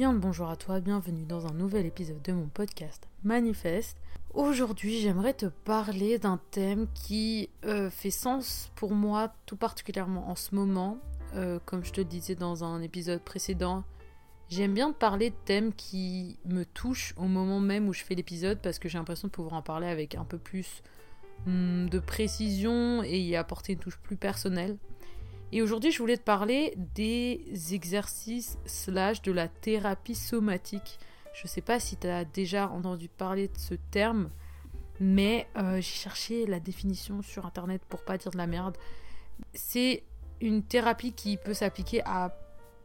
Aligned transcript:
Bonjour 0.00 0.48
à 0.48 0.54
toi, 0.54 0.78
bienvenue 0.78 1.24
dans 1.24 1.48
un 1.48 1.52
nouvel 1.52 1.84
épisode 1.84 2.22
de 2.22 2.32
mon 2.32 2.46
podcast 2.46 3.08
Manifeste. 3.24 3.98
Aujourd'hui, 4.32 5.00
j'aimerais 5.00 5.34
te 5.34 5.46
parler 5.46 6.20
d'un 6.20 6.40
thème 6.52 6.86
qui 6.94 7.50
euh, 7.64 7.90
fait 7.90 8.12
sens 8.12 8.70
pour 8.76 8.92
moi 8.92 9.32
tout 9.44 9.56
particulièrement 9.56 10.30
en 10.30 10.36
ce 10.36 10.54
moment. 10.54 10.98
Euh, 11.34 11.58
comme 11.64 11.84
je 11.84 11.92
te 11.92 12.00
disais 12.00 12.36
dans 12.36 12.62
un 12.62 12.80
épisode 12.80 13.20
précédent, 13.20 13.82
j'aime 14.48 14.72
bien 14.72 14.92
parler 14.92 15.30
de 15.30 15.36
thèmes 15.44 15.72
qui 15.72 16.38
me 16.44 16.64
touchent 16.64 17.12
au 17.16 17.26
moment 17.26 17.58
même 17.58 17.88
où 17.88 17.92
je 17.92 18.04
fais 18.04 18.14
l'épisode 18.14 18.60
parce 18.62 18.78
que 18.78 18.88
j'ai 18.88 18.98
l'impression 18.98 19.26
de 19.26 19.32
pouvoir 19.32 19.54
en 19.54 19.62
parler 19.62 19.88
avec 19.88 20.14
un 20.14 20.24
peu 20.24 20.38
plus 20.38 20.84
hmm, 21.46 21.88
de 21.88 21.98
précision 21.98 23.02
et 23.02 23.18
y 23.18 23.34
apporter 23.34 23.72
une 23.72 23.80
touche 23.80 23.98
plus 23.98 24.16
personnelle. 24.16 24.76
Et 25.50 25.62
aujourd'hui, 25.62 25.90
je 25.90 25.98
voulais 25.98 26.18
te 26.18 26.22
parler 26.22 26.74
des 26.94 27.42
exercices 27.72 28.58
slash 28.66 29.22
de 29.22 29.32
la 29.32 29.48
thérapie 29.48 30.14
somatique. 30.14 30.98
Je 31.32 31.44
ne 31.44 31.48
sais 31.48 31.62
pas 31.62 31.80
si 31.80 31.96
tu 31.96 32.06
as 32.06 32.24
déjà 32.24 32.68
entendu 32.68 33.08
parler 33.08 33.48
de 33.48 33.56
ce 33.56 33.74
terme, 33.74 34.28
mais 35.00 35.46
euh, 35.56 35.76
j'ai 35.76 35.82
cherché 35.82 36.46
la 36.46 36.60
définition 36.60 37.22
sur 37.22 37.46
internet 37.46 37.80
pour 37.88 38.04
pas 38.04 38.18
dire 38.18 38.30
de 38.30 38.36
la 38.36 38.46
merde. 38.46 38.76
C'est 39.54 40.02
une 40.40 40.62
thérapie 40.62 41.12
qui 41.12 41.38
peut 41.38 41.54
s'appliquer 41.54 42.02
à 42.04 42.36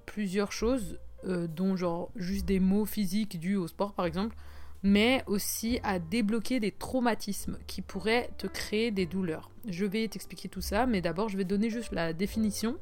plusieurs 0.06 0.52
choses, 0.52 1.00
euh, 1.26 1.48
dont 1.48 1.76
genre 1.76 2.12
juste 2.16 2.46
des 2.46 2.60
mots 2.60 2.86
physiques 2.86 3.40
dus 3.40 3.56
au 3.56 3.68
sport 3.68 3.94
par 3.94 4.06
exemple, 4.06 4.36
mais 4.84 5.24
aussi 5.28 5.80
à 5.84 5.98
débloquer 5.98 6.60
des 6.60 6.72
traumatismes 6.72 7.58
qui 7.68 7.82
pourraient 7.82 8.30
te 8.38 8.48
créer 8.48 8.92
des 8.92 9.06
douleurs. 9.06 9.50
Je 9.68 9.86
vais 9.86 10.08
t'expliquer 10.08 10.50
tout 10.50 10.62
ça, 10.62 10.86
mais 10.86 11.02
d'abord 11.02 11.30
je 11.30 11.38
vais 11.38 11.46
donner 11.46 11.70
juste 11.70 11.94
la 11.94 12.12
définition. 12.12 12.78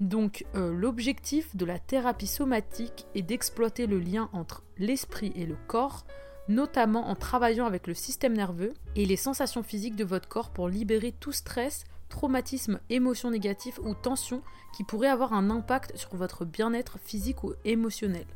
Donc 0.00 0.44
euh, 0.54 0.72
l'objectif 0.72 1.54
de 1.56 1.64
la 1.64 1.78
thérapie 1.78 2.26
somatique 2.26 3.06
est 3.14 3.22
d'exploiter 3.22 3.86
le 3.86 3.98
lien 3.98 4.28
entre 4.32 4.62
l'esprit 4.78 5.32
et 5.36 5.46
le 5.46 5.56
corps, 5.66 6.04
notamment 6.48 7.08
en 7.08 7.14
travaillant 7.14 7.66
avec 7.66 7.86
le 7.86 7.94
système 7.94 8.34
nerveux 8.34 8.74
et 8.96 9.06
les 9.06 9.16
sensations 9.16 9.62
physiques 9.62 9.96
de 9.96 10.04
votre 10.04 10.28
corps 10.28 10.50
pour 10.50 10.68
libérer 10.68 11.12
tout 11.12 11.32
stress, 11.32 11.84
traumatisme, 12.08 12.80
émotion 12.90 13.30
négative 13.30 13.80
ou 13.82 13.94
tension 13.94 14.42
qui 14.76 14.84
pourrait 14.84 15.08
avoir 15.08 15.32
un 15.32 15.50
impact 15.50 15.96
sur 15.96 16.14
votre 16.16 16.44
bien-être 16.44 16.98
physique 16.98 17.44
ou 17.44 17.54
émotionnel. 17.64 18.26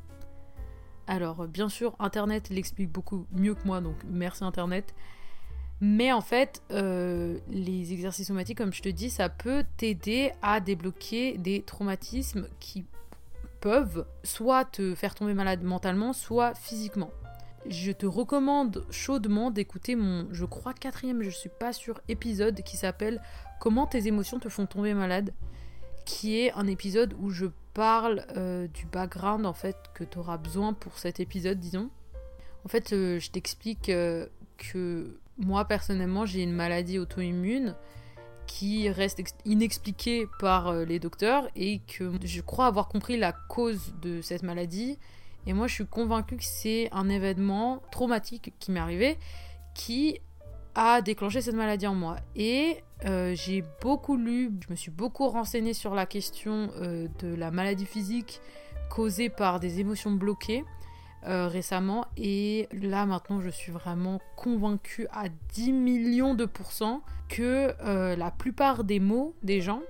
Alors, 1.09 1.48
bien 1.48 1.70
sûr, 1.70 1.97
Internet 1.98 2.51
l'explique 2.51 2.92
beaucoup 2.92 3.27
mieux 3.33 3.55
que 3.55 3.67
moi, 3.67 3.81
donc 3.81 3.97
merci 4.09 4.45
Internet. 4.45 4.95
Mais 5.81 6.12
en 6.12 6.20
fait, 6.20 6.62
euh, 6.70 7.39
les 7.48 7.92
exercices 7.95 8.28
somatiques, 8.28 8.59
comme 8.59 8.75
je 8.75 8.83
te 8.83 8.91
dis, 8.91 9.09
ça 9.09 9.31
peut 9.31 9.65
t'aider 9.78 10.33
à 10.42 10.61
débloquer 10.61 11.39
des 11.39 11.62
traumatismes 11.62 12.47
qui 12.61 12.84
peuvent 13.61 14.05
soit 14.23 14.67
te 14.67 14.95
faire 14.95 15.15
tomber 15.15 15.33
malade 15.33 15.62
mentalement, 15.62 16.12
soit 16.12 16.55
physiquement. 16.55 17.11
Je 17.67 17.91
te 17.93 18.06
recommande 18.06 18.84
chaudement 18.91 19.50
d'écouter 19.50 19.97
mon, 19.97 20.28
je 20.31 20.45
crois, 20.45 20.75
quatrième, 20.75 21.22
je 21.22 21.31
suis 21.31 21.50
pas 21.50 21.72
sûre, 21.72 22.00
épisode 22.09 22.62
qui 22.62 22.77
s'appelle 22.77 23.22
Comment 23.61 23.87
tes 23.87 24.06
émotions 24.06 24.39
te 24.39 24.48
font 24.48 24.67
tomber 24.67 24.95
malade 24.95 25.33
qui 26.05 26.41
est 26.41 26.53
un 26.53 26.67
épisode 26.67 27.15
où 27.20 27.31
je 27.31 27.47
parle 27.79 28.27
euh, 28.37 28.67
du 28.67 28.87
background 28.87 29.47
en 29.47 29.53
fait 29.53 29.77
que 29.95 30.03
tu 30.03 30.19
auras 30.19 30.37
besoin 30.37 30.73
pour 30.73 30.98
cet 30.98 31.21
épisode, 31.21 31.61
disons. 31.61 31.91
En 32.65 32.69
fait, 32.69 32.93
euh, 32.93 33.21
je 33.21 33.31
t'explique 33.31 33.89
euh, 33.89 34.27
que 34.57 35.21
moi 35.37 35.65
personnellement, 35.65 36.27
j'ai 36.27 36.43
une 36.43 36.53
maladie 36.53 36.99
auto-immune 36.99 37.77
qui 38.49 38.89
reste 38.89 39.23
inexpliquée 39.45 40.27
par 40.41 40.73
les 40.75 40.99
docteurs 40.99 41.49
et 41.55 41.79
que 41.87 42.11
je 42.25 42.41
crois 42.41 42.67
avoir 42.67 42.89
compris 42.89 43.17
la 43.17 43.33
cause 43.33 43.95
de 44.03 44.23
cette 44.23 44.43
maladie. 44.43 44.99
Et 45.47 45.53
moi, 45.53 45.69
je 45.69 45.75
suis 45.75 45.87
convaincue 45.87 46.37
que 46.37 46.45
c'est 46.45 46.89
un 46.91 47.09
événement 47.09 47.81
traumatique 47.93 48.55
qui 48.59 48.72
m'est 48.72 48.81
arrivé 48.81 49.19
qui 49.77 50.19
a 50.78 51.03
déclenché 51.03 51.41
cette 51.41 51.56
maladie 51.56 51.89
en 51.89 51.94
moi. 51.94 52.16
Et 52.37 52.84
euh, 53.05 53.34
j'ai 53.34 53.65
beaucoup 53.83 54.16
lu, 54.16 54.53
je 54.65 54.71
me 54.71 54.77
suis 54.77 54.93
beaucoup 54.93 55.28
renseignée 55.28 55.75
sur 55.75 55.93
la 55.93 56.06
question 56.06 56.71
euh, 56.77 57.09
de 57.19 57.34
la 57.34 57.50
maladie 57.50 57.84
physique 57.84 58.41
causée 58.88 59.28
par 59.28 59.59
des 59.59 59.81
émotions 59.81 60.12
bloquées 60.12 60.65
euh, 61.27 61.49
récemment. 61.49 62.06
Et 62.17 62.69
là 62.72 63.06
maintenant, 63.06 63.41
je 63.41 63.50
suis 63.50 63.72
vraiment 63.72 64.21
convaincue 64.37 65.09
à 65.11 65.28
10 65.53 65.72
millions 65.72 66.34
de 66.34 66.44
pourcents 66.44 67.03
que 67.28 67.75
la 68.17 68.31
plupart 68.31 68.84
des 68.84 69.00
mots 69.00 69.34
des 69.43 69.61
gens 69.61 69.83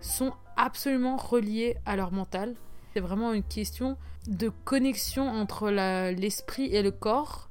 sont 0.00 0.32
absolument 0.56 1.16
reliés 1.16 1.76
à 1.84 1.96
leur 1.96 2.12
mental. 2.12 2.56
C'est 2.94 3.00
vraiment 3.00 3.32
une 3.32 3.44
question 3.44 3.96
de 4.26 4.48
connexion 4.64 5.28
entre 5.28 5.70
l'esprit 5.70 6.74
et 6.74 6.82
le 6.82 6.90
corps 6.90 7.49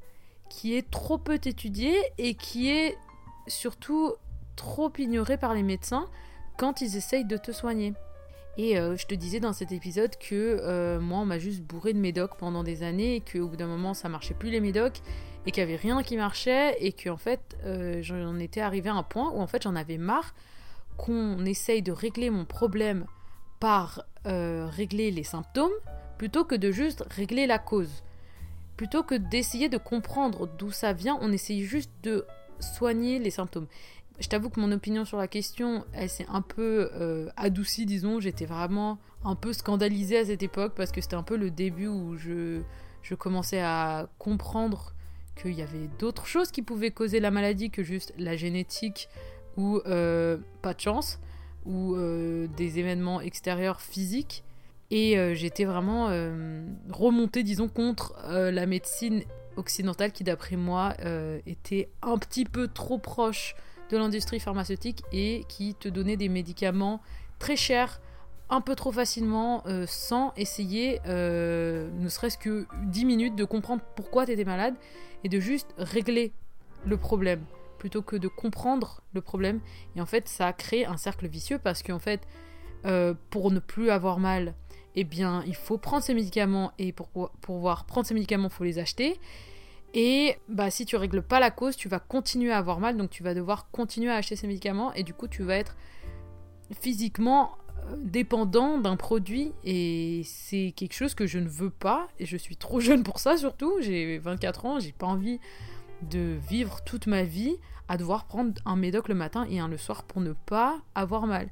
qui 0.49 0.75
est 0.75 0.89
trop 0.89 1.17
peu 1.17 1.35
étudiée 1.35 1.97
et 2.17 2.33
qui 2.33 2.69
est 2.69 2.97
surtout 3.47 4.13
trop 4.55 4.91
ignoré 4.97 5.37
par 5.37 5.53
les 5.53 5.63
médecins 5.63 6.07
quand 6.57 6.81
ils 6.81 6.97
essayent 6.97 7.25
de 7.25 7.37
te 7.37 7.51
soigner. 7.51 7.93
Et 8.57 8.77
euh, 8.77 8.97
je 8.97 9.05
te 9.05 9.15
disais 9.15 9.39
dans 9.39 9.53
cet 9.53 9.71
épisode 9.71 10.17
que 10.17 10.59
euh, 10.61 10.99
moi, 10.99 11.19
on 11.19 11.25
m'a 11.25 11.39
juste 11.39 11.61
bourré 11.61 11.93
de 11.93 11.99
médocs 11.99 12.35
pendant 12.37 12.61
des 12.61 12.83
années 12.83 13.15
et 13.15 13.21
qu'au 13.21 13.47
bout 13.47 13.55
d'un 13.55 13.67
moment, 13.67 13.93
ça 13.93 14.09
marchait 14.09 14.33
plus 14.33 14.49
les 14.49 14.59
médocs 14.59 14.99
et 15.45 15.51
qu'il 15.51 15.65
n'y 15.65 15.71
avait 15.71 15.81
rien 15.81 16.03
qui 16.03 16.17
marchait 16.17 16.75
et 16.81 16.91
qu'en 16.91 17.15
fait, 17.15 17.57
euh, 17.63 17.99
j'en 18.01 18.37
étais 18.37 18.59
arrivé 18.59 18.89
à 18.89 18.95
un 18.95 19.03
point 19.03 19.31
où 19.31 19.39
en 19.39 19.47
fait, 19.47 19.63
j'en 19.63 19.77
avais 19.77 19.97
marre 19.97 20.35
qu'on 20.97 21.45
essaye 21.45 21.81
de 21.81 21.93
régler 21.93 22.29
mon 22.29 22.43
problème 22.43 23.05
par 23.61 24.03
régler 24.25 25.11
les 25.11 25.23
symptômes 25.23 25.71
plutôt 26.17 26.43
que 26.43 26.53
de 26.53 26.71
juste 26.71 27.05
régler 27.09 27.47
la 27.47 27.57
cause. 27.57 28.03
Plutôt 28.79 29.03
que 29.03 29.15
d'essayer 29.15 29.67
de 29.67 29.77
comprendre 29.77 30.47
d'où 30.57 30.71
ça 30.71 30.93
vient, 30.93 31.17
on 31.19 31.33
essaye 31.33 31.65
juste 31.65 31.91
de 32.01 32.25
soigner 32.61 33.19
les 33.19 33.29
symptômes. 33.29 33.67
Je 34.21 34.29
t'avoue 34.29 34.49
que 34.49 34.57
mon 34.57 34.71
opinion 34.71 35.03
sur 35.03 35.17
la 35.17 35.27
question, 35.27 35.83
elle 35.91 36.09
s'est 36.09 36.25
un 36.29 36.41
peu 36.41 36.89
euh, 36.93 37.27
adoucie, 37.35 37.85
disons. 37.85 38.21
J'étais 38.21 38.45
vraiment 38.45 38.97
un 39.25 39.35
peu 39.35 39.51
scandalisée 39.51 40.19
à 40.19 40.23
cette 40.23 40.43
époque 40.43 40.75
parce 40.77 40.93
que 40.93 41.01
c'était 41.01 41.17
un 41.17 41.23
peu 41.23 41.35
le 41.35 41.51
début 41.51 41.87
où 41.87 42.15
je, 42.15 42.61
commençais 43.15 43.59
à 43.59 44.07
comprendre 44.17 44.93
qu'il 45.35 45.55
y 45.55 45.61
avait 45.61 45.89
d'autres 45.99 46.25
choses 46.25 46.49
qui 46.49 46.61
pouvaient 46.61 46.91
causer 46.91 47.19
la 47.19 47.31
maladie 47.31 47.71
que 47.71 47.83
juste 47.83 48.13
la 48.17 48.37
génétique 48.37 49.09
ou 49.57 49.81
euh, 49.87 50.37
pas 50.61 50.73
de 50.73 50.79
chance 50.79 51.19
ou 51.65 51.95
euh, 51.95 52.47
des 52.55 52.79
événements 52.79 53.19
extérieurs 53.19 53.81
physiques. 53.81 54.45
Et 54.91 55.35
j'étais 55.35 55.65
vraiment 55.65 56.07
remontée, 56.89 57.43
disons, 57.43 57.67
contre 57.67 58.15
la 58.27 58.65
médecine 58.65 59.21
occidentale 59.55 60.11
qui, 60.11 60.23
d'après 60.23 60.55
moi, 60.55 60.95
était 61.45 61.89
un 62.01 62.17
petit 62.17 62.43
peu 62.43 62.67
trop 62.67 62.97
proche 62.97 63.55
de 63.91 63.97
l'industrie 63.97 64.39
pharmaceutique 64.39 65.03
et 65.11 65.45
qui 65.47 65.75
te 65.75 65.89
donnait 65.89 66.17
des 66.17 66.29
médicaments 66.29 67.01
très 67.37 67.55
chers 67.55 67.99
un 68.49 68.61
peu 68.61 68.75
trop 68.75 68.91
facilement 68.91 69.63
euh, 69.67 69.85
sans 69.87 70.33
essayer, 70.35 70.99
euh, 71.05 71.89
ne 71.93 72.09
serait-ce 72.09 72.37
que 72.37 72.65
10 72.85 73.05
minutes, 73.05 73.35
de 73.35 73.45
comprendre 73.45 73.81
pourquoi 73.95 74.25
tu 74.25 74.31
étais 74.31 74.43
malade 74.43 74.73
et 75.23 75.29
de 75.29 75.39
juste 75.39 75.73
régler 75.77 76.33
le 76.85 76.97
problème 76.97 77.43
plutôt 77.77 78.01
que 78.01 78.15
de 78.15 78.27
comprendre 78.27 79.01
le 79.13 79.21
problème. 79.21 79.61
Et 79.95 80.01
en 80.01 80.05
fait, 80.05 80.27
ça 80.27 80.47
a 80.47 80.53
créé 80.53 80.85
un 80.85 80.97
cercle 80.97 81.27
vicieux 81.27 81.59
parce 81.59 81.83
qu'en 81.83 81.99
fait, 81.99 82.21
euh, 82.85 83.13
pour 83.29 83.51
ne 83.51 83.59
plus 83.59 83.89
avoir 83.89 84.19
mal, 84.19 84.55
eh 84.95 85.03
bien, 85.03 85.43
il 85.45 85.55
faut 85.55 85.77
prendre 85.77 86.03
ces 86.03 86.13
médicaments 86.13 86.71
et 86.77 86.91
pour 86.91 87.09
pouvoir 87.41 87.85
prendre 87.85 88.07
ces 88.07 88.13
médicaments, 88.13 88.47
il 88.47 88.53
faut 88.53 88.63
les 88.63 88.79
acheter. 88.79 89.19
Et 89.93 90.35
bah, 90.47 90.69
si 90.69 90.85
tu 90.85 90.95
règles 90.95 91.21
pas 91.21 91.39
la 91.39 91.51
cause, 91.51 91.75
tu 91.75 91.89
vas 91.89 91.99
continuer 91.99 92.51
à 92.51 92.57
avoir 92.57 92.79
mal, 92.79 92.95
donc 92.97 93.09
tu 93.09 93.23
vas 93.23 93.33
devoir 93.33 93.69
continuer 93.71 94.11
à 94.11 94.15
acheter 94.15 94.35
ces 94.35 94.47
médicaments, 94.47 94.93
et 94.93 95.03
du 95.03 95.13
coup, 95.13 95.27
tu 95.27 95.43
vas 95.43 95.55
être 95.55 95.75
physiquement 96.79 97.57
euh, 97.87 97.95
dépendant 97.97 98.77
d'un 98.77 98.95
produit, 98.95 99.51
et 99.63 100.21
c'est 100.25 100.73
quelque 100.75 100.93
chose 100.93 101.15
que 101.15 101.25
je 101.25 101.39
ne 101.39 101.47
veux 101.47 101.71
pas, 101.71 102.07
et 102.19 102.25
je 102.25 102.37
suis 102.37 102.55
trop 102.55 102.79
jeune 102.79 103.03
pour 103.03 103.19
ça 103.19 103.37
surtout, 103.37 103.77
j'ai 103.81 104.19
24 104.19 104.65
ans, 104.65 104.79
j'ai 104.79 104.91
pas 104.91 105.07
envie 105.07 105.39
de 106.03 106.37
vivre 106.47 106.81
toute 106.85 107.07
ma 107.07 107.23
vie 107.23 107.57
à 107.87 107.97
devoir 107.97 108.25
prendre 108.25 108.53
un 108.65 108.75
médoc 108.75 109.07
le 109.07 109.15
matin 109.15 109.47
et 109.49 109.59
un 109.59 109.67
le 109.67 109.77
soir 109.77 110.03
pour 110.03 110.21
ne 110.21 110.33
pas 110.33 110.79
avoir 110.93 111.25
mal. 111.25 111.49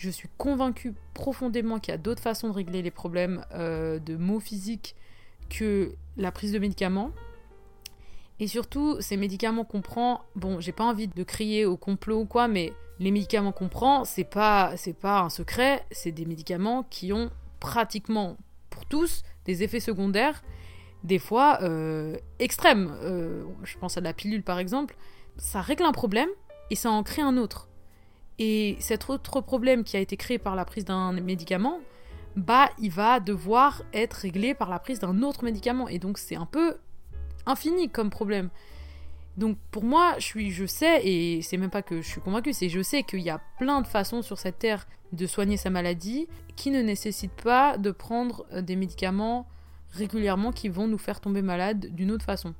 Je 0.00 0.08
suis 0.08 0.30
convaincue 0.38 0.94
profondément 1.12 1.78
qu'il 1.78 1.92
y 1.92 1.94
a 1.94 1.98
d'autres 1.98 2.22
façons 2.22 2.48
de 2.48 2.54
régler 2.54 2.80
les 2.80 2.90
problèmes 2.90 3.44
euh, 3.52 3.98
de 3.98 4.16
maux 4.16 4.40
physiques 4.40 4.96
que 5.50 5.94
la 6.16 6.32
prise 6.32 6.52
de 6.52 6.58
médicaments. 6.58 7.10
Et 8.38 8.46
surtout, 8.46 8.96
ces 9.02 9.18
médicaments 9.18 9.66
qu'on 9.66 9.82
prend, 9.82 10.22
bon, 10.36 10.58
j'ai 10.58 10.72
pas 10.72 10.84
envie 10.84 11.06
de 11.06 11.22
crier 11.22 11.66
au 11.66 11.76
complot 11.76 12.20
ou 12.20 12.24
quoi, 12.24 12.48
mais 12.48 12.72
les 12.98 13.10
médicaments 13.10 13.52
qu'on 13.52 13.68
prend, 13.68 14.06
c'est 14.06 14.24
pas, 14.24 14.74
c'est 14.78 14.98
pas 14.98 15.20
un 15.20 15.28
secret, 15.28 15.84
c'est 15.90 16.12
des 16.12 16.24
médicaments 16.24 16.82
qui 16.84 17.12
ont 17.12 17.30
pratiquement 17.60 18.38
pour 18.70 18.86
tous 18.86 19.22
des 19.44 19.62
effets 19.62 19.80
secondaires, 19.80 20.42
des 21.04 21.18
fois 21.18 21.58
euh, 21.60 22.16
extrêmes. 22.38 22.96
Euh, 23.02 23.44
je 23.64 23.76
pense 23.76 23.98
à 23.98 24.00
la 24.00 24.14
pilule 24.14 24.44
par 24.44 24.58
exemple. 24.60 24.96
Ça 25.36 25.60
règle 25.60 25.82
un 25.82 25.92
problème 25.92 26.30
et 26.70 26.74
ça 26.74 26.90
en 26.90 27.02
crée 27.02 27.20
un 27.20 27.36
autre. 27.36 27.69
Et 28.40 28.76
cet 28.80 29.10
autre 29.10 29.42
problème 29.42 29.84
qui 29.84 29.98
a 29.98 30.00
été 30.00 30.16
créé 30.16 30.38
par 30.38 30.56
la 30.56 30.64
prise 30.64 30.86
d'un 30.86 31.12
médicament, 31.12 31.78
bah 32.36 32.70
il 32.78 32.90
va 32.90 33.20
devoir 33.20 33.82
être 33.92 34.14
réglé 34.14 34.54
par 34.54 34.70
la 34.70 34.78
prise 34.78 34.98
d'un 34.98 35.22
autre 35.22 35.44
médicament. 35.44 35.88
Et 35.88 35.98
donc 35.98 36.16
c'est 36.16 36.36
un 36.36 36.46
peu 36.46 36.78
infini 37.44 37.90
comme 37.90 38.08
problème. 38.08 38.48
Donc 39.36 39.58
pour 39.70 39.84
moi, 39.84 40.14
je, 40.18 40.24
suis, 40.24 40.50
je 40.50 40.64
sais, 40.64 41.06
et 41.06 41.42
c'est 41.42 41.58
même 41.58 41.70
pas 41.70 41.82
que 41.82 42.00
je 42.00 42.08
suis 42.08 42.20
convaincue, 42.22 42.54
c'est 42.54 42.70
je 42.70 42.82
sais 42.82 43.02
qu'il 43.02 43.20
y 43.20 43.30
a 43.30 43.40
plein 43.58 43.82
de 43.82 43.86
façons 43.86 44.22
sur 44.22 44.38
cette 44.38 44.58
terre 44.58 44.88
de 45.12 45.26
soigner 45.26 45.58
sa 45.58 45.68
maladie 45.68 46.26
qui 46.56 46.70
ne 46.70 46.80
nécessitent 46.80 47.42
pas 47.42 47.76
de 47.76 47.90
prendre 47.90 48.46
euh, 48.52 48.62
des 48.62 48.76
médicaments 48.76 49.46
régulièrement 49.92 50.50
qui 50.50 50.68
vont 50.68 50.86
nous 50.86 50.98
faire 50.98 51.20
tomber 51.20 51.42
malade 51.42 51.90
d'une 51.92 52.10
autre 52.10 52.24
façon. 52.24 52.54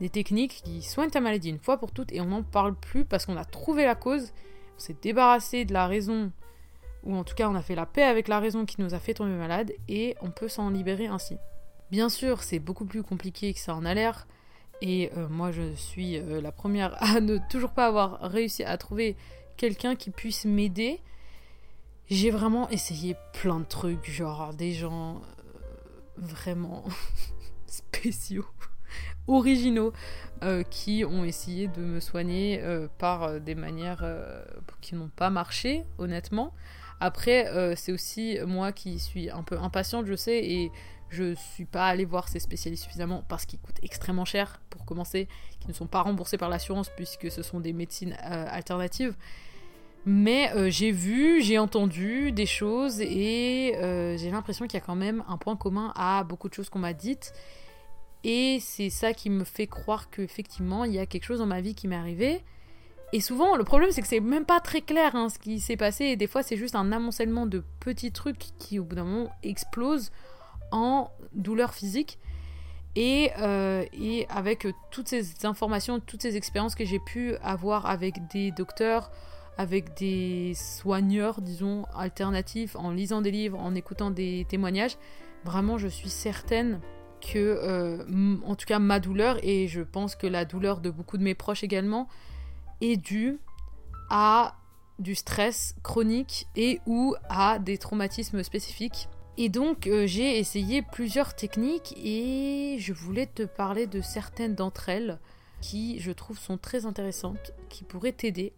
Des 0.00 0.08
techniques 0.08 0.62
qui 0.64 0.82
soignent 0.82 1.10
ta 1.10 1.20
maladie 1.20 1.48
une 1.48 1.58
fois 1.58 1.78
pour 1.78 1.90
toutes 1.90 2.12
et 2.12 2.20
on 2.20 2.26
n'en 2.26 2.42
parle 2.42 2.74
plus 2.74 3.04
parce 3.04 3.26
qu'on 3.26 3.36
a 3.36 3.44
trouvé 3.44 3.86
la 3.86 3.94
cause, 3.94 4.32
on 4.76 4.78
s'est 4.78 4.96
débarrassé 5.00 5.64
de 5.64 5.72
la 5.72 5.86
raison, 5.86 6.32
ou 7.02 7.14
en 7.14 7.24
tout 7.24 7.34
cas 7.34 7.48
on 7.48 7.54
a 7.54 7.62
fait 7.62 7.74
la 7.74 7.86
paix 7.86 8.02
avec 8.02 8.28
la 8.28 8.40
raison 8.40 8.66
qui 8.66 8.80
nous 8.80 8.94
a 8.94 8.98
fait 8.98 9.14
tomber 9.14 9.34
malade 9.36 9.72
et 9.88 10.16
on 10.20 10.30
peut 10.30 10.48
s'en 10.48 10.70
libérer 10.70 11.06
ainsi. 11.06 11.36
Bien 11.90 12.08
sûr, 12.08 12.42
c'est 12.42 12.58
beaucoup 12.58 12.84
plus 12.84 13.02
compliqué 13.02 13.54
que 13.54 13.60
ça 13.60 13.74
en 13.74 13.84
a 13.84 13.94
l'air. 13.94 14.26
Et 14.82 15.10
euh, 15.16 15.28
moi, 15.28 15.52
je 15.52 15.74
suis 15.74 16.18
euh, 16.18 16.40
la 16.40 16.52
première 16.52 17.00
à 17.02 17.20
ne 17.20 17.38
toujours 17.50 17.70
pas 17.70 17.86
avoir 17.86 18.20
réussi 18.20 18.64
à 18.64 18.76
trouver 18.76 19.16
quelqu'un 19.56 19.94
qui 19.96 20.10
puisse 20.10 20.44
m'aider. 20.44 21.00
J'ai 22.08 22.30
vraiment 22.30 22.68
essayé 22.70 23.16
plein 23.32 23.60
de 23.60 23.64
trucs, 23.64 24.08
genre 24.10 24.52
des 24.54 24.72
gens 24.72 25.16
euh, 25.16 25.20
vraiment 26.16 26.84
spéciaux, 27.66 28.46
originaux, 29.26 29.92
qui 30.70 31.04
ont 31.04 31.24
essayé 31.24 31.66
de 31.66 31.80
me 31.80 31.98
soigner 31.98 32.62
par 32.98 33.40
des 33.40 33.54
manières 33.54 34.04
qui 34.82 34.94
n'ont 34.94 35.08
pas 35.08 35.30
marché, 35.30 35.84
honnêtement. 35.96 36.52
Après, 37.00 37.74
c'est 37.76 37.90
aussi 37.90 38.38
moi 38.46 38.72
qui 38.72 38.98
suis 38.98 39.30
un 39.30 39.42
peu 39.42 39.58
impatiente, 39.58 40.06
je 40.06 40.14
sais, 40.14 40.44
et 40.44 40.70
je 41.08 41.34
suis 41.34 41.64
pas 41.64 41.86
allée 41.86 42.04
voir 42.04 42.28
ces 42.28 42.40
spécialistes 42.40 42.84
suffisamment 42.84 43.24
parce 43.28 43.46
qu'ils 43.46 43.60
coûtent 43.60 43.78
extrêmement 43.82 44.24
cher 44.24 44.60
pour 44.70 44.84
commencer, 44.84 45.28
qui 45.60 45.68
ne 45.68 45.72
sont 45.72 45.86
pas 45.86 46.02
remboursés 46.02 46.38
par 46.38 46.48
l'assurance 46.48 46.90
puisque 46.96 47.30
ce 47.30 47.42
sont 47.42 47.60
des 47.60 47.72
médecines 47.72 48.16
euh, 48.24 48.46
alternatives. 48.50 49.14
Mais 50.04 50.52
euh, 50.54 50.70
j'ai 50.70 50.92
vu, 50.92 51.42
j'ai 51.42 51.58
entendu 51.58 52.30
des 52.30 52.46
choses 52.46 53.00
et 53.00 53.74
euh, 53.76 54.16
j'ai 54.16 54.30
l'impression 54.30 54.66
qu'il 54.66 54.78
y 54.78 54.82
a 54.82 54.84
quand 54.84 54.94
même 54.94 55.24
un 55.28 55.36
point 55.36 55.56
commun 55.56 55.92
à 55.96 56.22
beaucoup 56.22 56.48
de 56.48 56.54
choses 56.54 56.68
qu'on 56.68 56.78
m'a 56.78 56.92
dites. 56.92 57.32
Et 58.28 58.58
c'est 58.60 58.90
ça 58.90 59.14
qui 59.14 59.30
me 59.30 59.44
fait 59.44 59.68
croire 59.68 60.10
qu'effectivement, 60.10 60.82
il 60.82 60.92
y 60.92 60.98
a 60.98 61.06
quelque 61.06 61.22
chose 61.22 61.38
dans 61.38 61.46
ma 61.46 61.60
vie 61.60 61.76
qui 61.76 61.86
m'est 61.86 61.94
arrivé. 61.94 62.42
Et 63.12 63.20
souvent, 63.20 63.54
le 63.54 63.62
problème, 63.62 63.92
c'est 63.92 64.02
que 64.02 64.08
c'est 64.08 64.18
même 64.18 64.44
pas 64.44 64.58
très 64.58 64.80
clair 64.80 65.14
hein, 65.14 65.28
ce 65.28 65.38
qui 65.38 65.60
s'est 65.60 65.76
passé. 65.76 66.06
Et 66.06 66.16
des 66.16 66.26
fois, 66.26 66.42
c'est 66.42 66.56
juste 66.56 66.74
un 66.74 66.90
amoncellement 66.90 67.46
de 67.46 67.62
petits 67.78 68.10
trucs 68.10 68.48
qui, 68.58 68.80
au 68.80 68.84
bout 68.84 68.96
d'un 68.96 69.04
moment, 69.04 69.30
explosent 69.44 70.10
en 70.72 71.08
douleur 71.34 71.72
physique. 71.72 72.18
Euh, 72.98 73.84
et, 73.92 74.26
avec 74.28 74.66
toutes 74.90 75.06
ces 75.06 75.46
informations, 75.46 76.00
toutes 76.00 76.22
ces 76.22 76.36
expériences 76.36 76.74
que 76.74 76.84
j'ai 76.84 76.98
pu 76.98 77.36
avoir 77.44 77.86
avec 77.86 78.26
des 78.32 78.50
docteurs, 78.50 79.12
avec 79.56 79.96
des 79.96 80.54
soigneurs, 80.54 81.40
disons, 81.42 81.84
alternatifs, 81.94 82.74
en 82.74 82.90
lisant 82.90 83.20
des 83.20 83.30
livres, 83.30 83.60
en 83.60 83.76
écoutant 83.76 84.10
des 84.10 84.46
témoignages, 84.48 84.96
vraiment 85.44 85.78
je 85.78 85.86
suis 85.86 86.10
certaine 86.10 86.80
que, 87.20 87.38
euh, 87.38 88.36
en 88.44 88.54
tout 88.54 88.66
cas, 88.66 88.78
ma 88.78 89.00
douleur, 89.00 89.38
et 89.42 89.68
je 89.68 89.82
pense 89.82 90.16
que 90.16 90.26
la 90.26 90.44
douleur 90.44 90.80
de 90.80 90.90
beaucoup 90.90 91.18
de 91.18 91.22
mes 91.22 91.34
proches 91.34 91.64
également, 91.64 92.08
est 92.80 92.96
due 92.96 93.38
à 94.10 94.56
du 94.98 95.14
stress 95.14 95.74
chronique 95.82 96.46
et 96.56 96.80
ou 96.86 97.14
à 97.28 97.58
des 97.58 97.76
traumatismes 97.76 98.42
spécifiques 98.42 99.08
et 99.38 99.48
donc 99.48 99.86
euh, 99.86 100.06
j'ai 100.06 100.38
essayé 100.38 100.82
plusieurs 100.82 101.34
techniques 101.34 101.94
et 102.02 102.76
je 102.78 102.92
voulais 102.92 103.26
te 103.26 103.42
parler 103.42 103.86
de 103.86 104.00
certaines 104.00 104.54
d'entre 104.54 104.88
elles 104.88 105.18
qui 105.60 106.00
je 106.00 106.12
trouve 106.12 106.38
sont 106.38 106.56
très 106.58 106.86
intéressantes, 106.86 107.52
qui 107.68 107.84
pourraient 107.84 108.12
t'aider. 108.12 108.52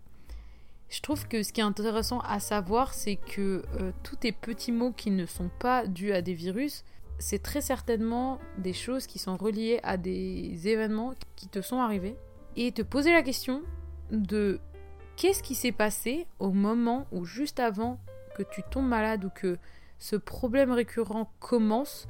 Je 0.89 1.01
trouve 1.01 1.27
que 1.27 1.43
ce 1.43 1.53
qui 1.53 1.61
est 1.61 1.65
intéressant 1.65 2.21
à 2.21 2.41
savoir, 2.41 2.95
c'est 2.95 3.17
que 3.17 3.63
euh, 3.81 3.93
tous 4.03 4.17
tes 4.17 4.33
petits 4.33 4.73
mots 4.73 4.93
qui 4.93 5.11
ne 5.11 5.27
sont 5.27 5.51
pas 5.59 5.87
dus 5.87 6.13
à 6.13 6.23
des 6.23 6.35
virus, 6.35 6.85
c'est 7.19 7.43
très 7.43 7.61
certainement 7.61 8.39
des 8.59 8.73
choses 8.73 9.07
qui 9.07 9.19
sont 9.19 9.37
reliées 9.37 9.81
à 9.83 9.97
des 9.97 10.69
événements 10.69 11.15
qui 11.37 11.49
te 11.49 11.61
sont 11.61 11.79
arrivés. 11.79 12.17
Et 12.57 12.73
te 12.73 12.83
poser 12.83 13.13
la 13.13 13.23
question 13.23 13.63
de 14.11 14.61
qu'est-ce 15.17 15.43
qui 15.43 15.55
s'est 15.55 15.73
passé 15.73 16.27
au 16.39 16.51
moment 16.51 17.07
ou 17.13 17.25
juste 17.25 17.61
avant 17.61 17.99
que 18.37 18.43
tu 18.43 18.63
tombes 18.71 18.89
malade 18.89 19.25
ou 19.25 19.31
que 19.31 19.59
ce 19.99 20.17
problème 20.17 20.71
récurrent 20.71 21.31
commence, 21.41 22.07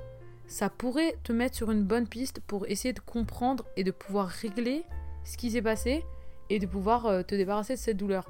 ça 0.46 0.69
pourrait 0.69 1.16
te 1.25 1.32
mettre 1.32 1.56
sur 1.56 1.70
une 1.70 1.84
bonne 1.84 2.06
piste 2.06 2.40
pour 2.46 2.66
essayer 2.66 2.93
de 2.93 3.00
comprendre 3.00 3.64
et 3.76 3.84
de 3.84 3.90
pouvoir 3.90 4.28
régler 4.28 4.84
ce 5.25 5.37
qui 5.37 5.50
s'est 5.50 5.62
passé 5.62 6.04
et 6.50 6.58
de 6.58 6.66
pouvoir 6.66 7.06
euh, 7.06 7.22
te 7.22 7.34
débarrasser 7.34 7.75
de 7.75 7.78
cette 7.78 7.96
douleur. 7.96 8.28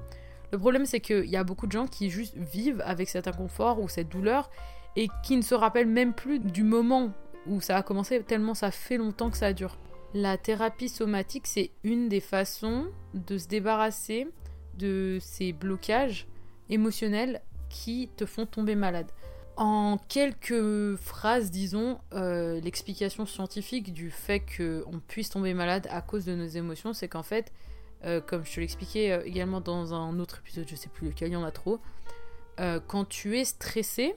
Le 0.52 0.58
problème, 0.58 0.86
c'est 0.86 1.00
qu'il 1.00 1.26
y 1.26 1.36
a 1.36 1.44
beaucoup 1.44 1.66
de 1.66 1.72
gens 1.72 1.86
qui 1.86 2.08
juste 2.10 2.36
vivent 2.36 2.82
avec 2.84 3.08
cet 3.08 3.28
inconfort 3.28 3.80
ou 3.80 3.88
cette 3.88 4.08
douleur 4.08 4.50
et 4.98 5.08
qui 5.22 5.36
ne 5.36 5.42
se 5.42 5.54
rappellent 5.54 5.86
même 5.86 6.12
plus 6.12 6.40
du 6.40 6.64
moment 6.64 7.12
où 7.46 7.60
ça 7.60 7.76
a 7.76 7.82
commencé, 7.84 8.20
tellement 8.24 8.54
ça 8.54 8.72
fait 8.72 8.96
longtemps 8.96 9.30
que 9.30 9.36
ça 9.36 9.52
dure. 9.52 9.78
La 10.12 10.36
thérapie 10.36 10.88
somatique, 10.88 11.46
c'est 11.46 11.70
une 11.84 12.08
des 12.08 12.18
façons 12.18 12.88
de 13.14 13.38
se 13.38 13.46
débarrasser 13.46 14.26
de 14.76 15.18
ces 15.20 15.52
blocages 15.52 16.26
émotionnels 16.68 17.42
qui 17.70 18.10
te 18.16 18.26
font 18.26 18.44
tomber 18.44 18.74
malade. 18.74 19.06
En 19.56 19.98
quelques 20.08 20.96
phrases, 20.96 21.52
disons, 21.52 22.00
euh, 22.12 22.60
l'explication 22.60 23.24
scientifique 23.24 23.92
du 23.92 24.10
fait 24.10 24.40
qu'on 24.40 24.98
puisse 25.06 25.30
tomber 25.30 25.54
malade 25.54 25.86
à 25.92 26.02
cause 26.02 26.24
de 26.24 26.34
nos 26.34 26.46
émotions, 26.46 26.92
c'est 26.92 27.06
qu'en 27.06 27.22
fait, 27.22 27.52
euh, 28.04 28.20
comme 28.20 28.44
je 28.44 28.52
te 28.52 28.58
l'expliquais 28.58 29.12
euh, 29.12 29.22
également 29.24 29.60
dans 29.60 29.94
un 29.94 30.18
autre 30.18 30.40
épisode, 30.40 30.66
je 30.68 30.74
sais 30.74 30.88
plus 30.88 31.06
lequel, 31.06 31.28
il 31.28 31.34
y 31.34 31.36
en 31.36 31.44
a 31.44 31.52
trop, 31.52 31.78
quand 32.88 33.04
tu 33.04 33.38
es 33.38 33.44
stressé, 33.44 34.16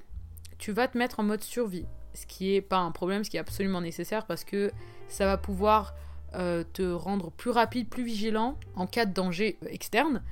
tu 0.62 0.72
vas 0.72 0.88
te 0.88 0.98
mettre 0.98 1.20
en 1.20 1.24
mode 1.24 1.44
survie. 1.44 1.86
Ce 2.14 2.26
qui 2.26 2.56
est 2.56 2.62
pas 2.62 2.78
un 2.78 2.92
problème, 2.92 3.24
ce 3.26 3.30
qui 3.30 3.38
est 3.38 3.42
absolument 3.42 3.82
nécessaire 3.82 4.26
parce 4.26 4.46
que 4.46 4.72
ça 5.10 5.26
va 5.26 5.38
pouvoir 5.38 5.94
te 6.32 6.94
rendre 6.94 7.32
plus 7.32 7.50
rapide, 7.50 7.90
plus 7.90 8.04
vigilant 8.06 8.58
en 8.76 8.88
cas 8.88 9.06
de 9.06 9.14
danger 9.14 9.58
externe. 9.66 10.24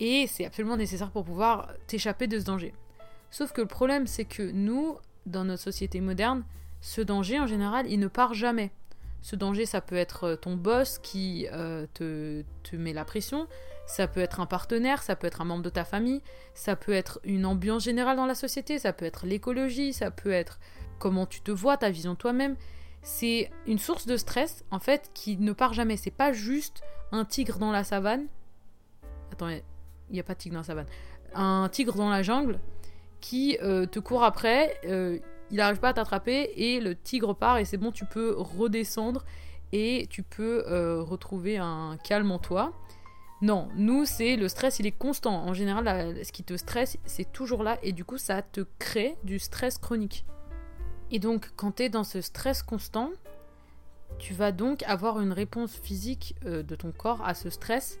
Et 0.00 0.26
c'est 0.26 0.46
absolument 0.46 0.76
nécessaire 0.76 1.10
pour 1.10 1.24
pouvoir 1.24 1.68
t'échapper 1.86 2.26
de 2.26 2.40
ce 2.40 2.44
danger. 2.44 2.74
Sauf 3.30 3.52
que 3.52 3.60
le 3.60 3.68
problème, 3.68 4.06
c'est 4.06 4.24
que 4.24 4.50
nous, 4.50 4.96
dans 5.26 5.44
notre 5.44 5.62
société 5.62 6.00
moderne, 6.00 6.44
ce 6.80 7.00
danger, 7.00 7.38
en 7.38 7.46
général, 7.46 7.86
il 7.88 8.00
ne 8.00 8.08
part 8.08 8.34
jamais. 8.34 8.72
Ce 9.22 9.36
danger, 9.36 9.66
ça 9.66 9.80
peut 9.80 9.96
être 9.96 10.24
euh, 10.24 10.36
ton 10.36 10.56
boss 10.56 10.98
qui 10.98 11.46
euh, 11.52 11.86
te, 11.94 12.44
met 12.76 12.92
la 12.92 13.04
pression, 13.04 13.46
ça 13.86 14.08
peut 14.08 14.20
être 14.20 14.40
un 14.40 14.46
partenaire, 14.46 15.02
ça 15.02 15.14
peut 15.14 15.28
être 15.28 15.40
un 15.40 15.44
membre 15.44 15.62
de 15.62 15.70
ta 15.70 15.84
famille, 15.84 16.22
ça 16.54 16.74
peut 16.74 16.92
être 16.92 17.20
une 17.22 17.46
ambiance 17.46 17.84
générale 17.84 18.16
dans 18.16 18.26
la 18.26 18.34
société, 18.34 18.80
ça 18.80 18.92
peut 18.92 19.04
être 19.04 19.24
l'écologie, 19.24 19.92
ça 19.92 20.10
peut 20.10 20.32
être 20.32 20.58
comment 20.98 21.24
tu 21.24 21.40
te 21.40 21.52
vois, 21.52 21.76
ta 21.76 21.90
vision 21.90 22.16
toi-même. 22.16 22.56
C'est 23.02 23.50
une 23.66 23.78
source 23.78 24.06
de 24.06 24.16
stress, 24.16 24.64
en 24.70 24.78
fait, 24.80 25.10
qui 25.14 25.36
ne 25.36 25.52
part 25.52 25.72
jamais. 25.72 25.96
C'est 25.96 26.10
pas 26.10 26.32
juste 26.32 26.82
un 27.10 27.24
tigre 27.24 27.58
dans 27.58 27.72
la 27.72 27.84
savane. 27.84 28.26
Attends, 29.32 29.48
il 29.48 29.62
n'y 30.10 30.20
a 30.20 30.24
pas 30.24 30.34
de 30.34 30.38
tigre 30.38 30.54
dans 30.54 30.60
la 30.60 30.66
savane. 30.66 30.86
Un 31.34 31.68
tigre 31.70 31.94
dans 31.94 32.10
la 32.10 32.22
jungle 32.22 32.60
qui 33.20 33.56
euh, 33.62 33.86
te 33.86 33.98
court 33.98 34.24
après, 34.24 34.78
il 35.52 35.58
n'arrive 35.58 35.78
pas 35.78 35.90
à 35.90 35.92
t'attraper 35.92 36.50
et 36.56 36.80
le 36.80 36.96
tigre 36.96 37.34
part 37.34 37.58
et 37.58 37.64
c'est 37.64 37.76
bon, 37.76 37.92
tu 37.92 38.04
peux 38.04 38.34
redescendre 38.36 39.24
et 39.72 40.06
tu 40.10 40.22
peux 40.22 40.64
euh, 40.66 41.02
retrouver 41.02 41.58
un 41.58 41.96
calme 42.02 42.30
en 42.32 42.38
toi. 42.38 42.72
Non, 43.42 43.68
nous, 43.76 44.04
c'est 44.04 44.36
le 44.36 44.48
stress, 44.48 44.78
il 44.78 44.86
est 44.86 44.92
constant. 44.92 45.44
En 45.44 45.52
général, 45.52 46.16
ce 46.24 46.32
qui 46.32 46.42
te 46.42 46.56
stresse, 46.56 46.96
c'est 47.04 47.30
toujours 47.32 47.62
là 47.62 47.78
et 47.82 47.92
du 47.92 48.04
coup, 48.04 48.18
ça 48.18 48.40
te 48.40 48.64
crée 48.78 49.16
du 49.24 49.38
stress 49.38 49.78
chronique. 49.78 50.24
Et 51.10 51.18
donc, 51.18 51.50
quand 51.56 51.76
tu 51.76 51.84
es 51.84 51.88
dans 51.88 52.04
ce 52.04 52.20
stress 52.20 52.62
constant, 52.62 53.10
tu 54.18 54.32
vas 54.32 54.52
donc 54.52 54.82
avoir 54.84 55.20
une 55.20 55.32
réponse 55.32 55.72
physique 55.72 56.34
de 56.44 56.74
ton 56.74 56.92
corps 56.92 57.22
à 57.26 57.34
ce 57.34 57.50
stress. 57.50 57.98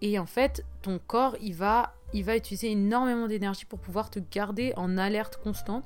Et 0.00 0.18
en 0.18 0.26
fait, 0.26 0.64
ton 0.80 1.00
corps, 1.04 1.36
il 1.42 1.54
va 1.54 1.94
il 2.12 2.24
va 2.24 2.36
utiliser 2.36 2.70
énormément 2.70 3.26
d'énergie 3.26 3.64
pour 3.64 3.78
pouvoir 3.78 4.10
te 4.10 4.18
garder 4.18 4.72
en 4.76 4.96
alerte 4.96 5.38
constante. 5.42 5.84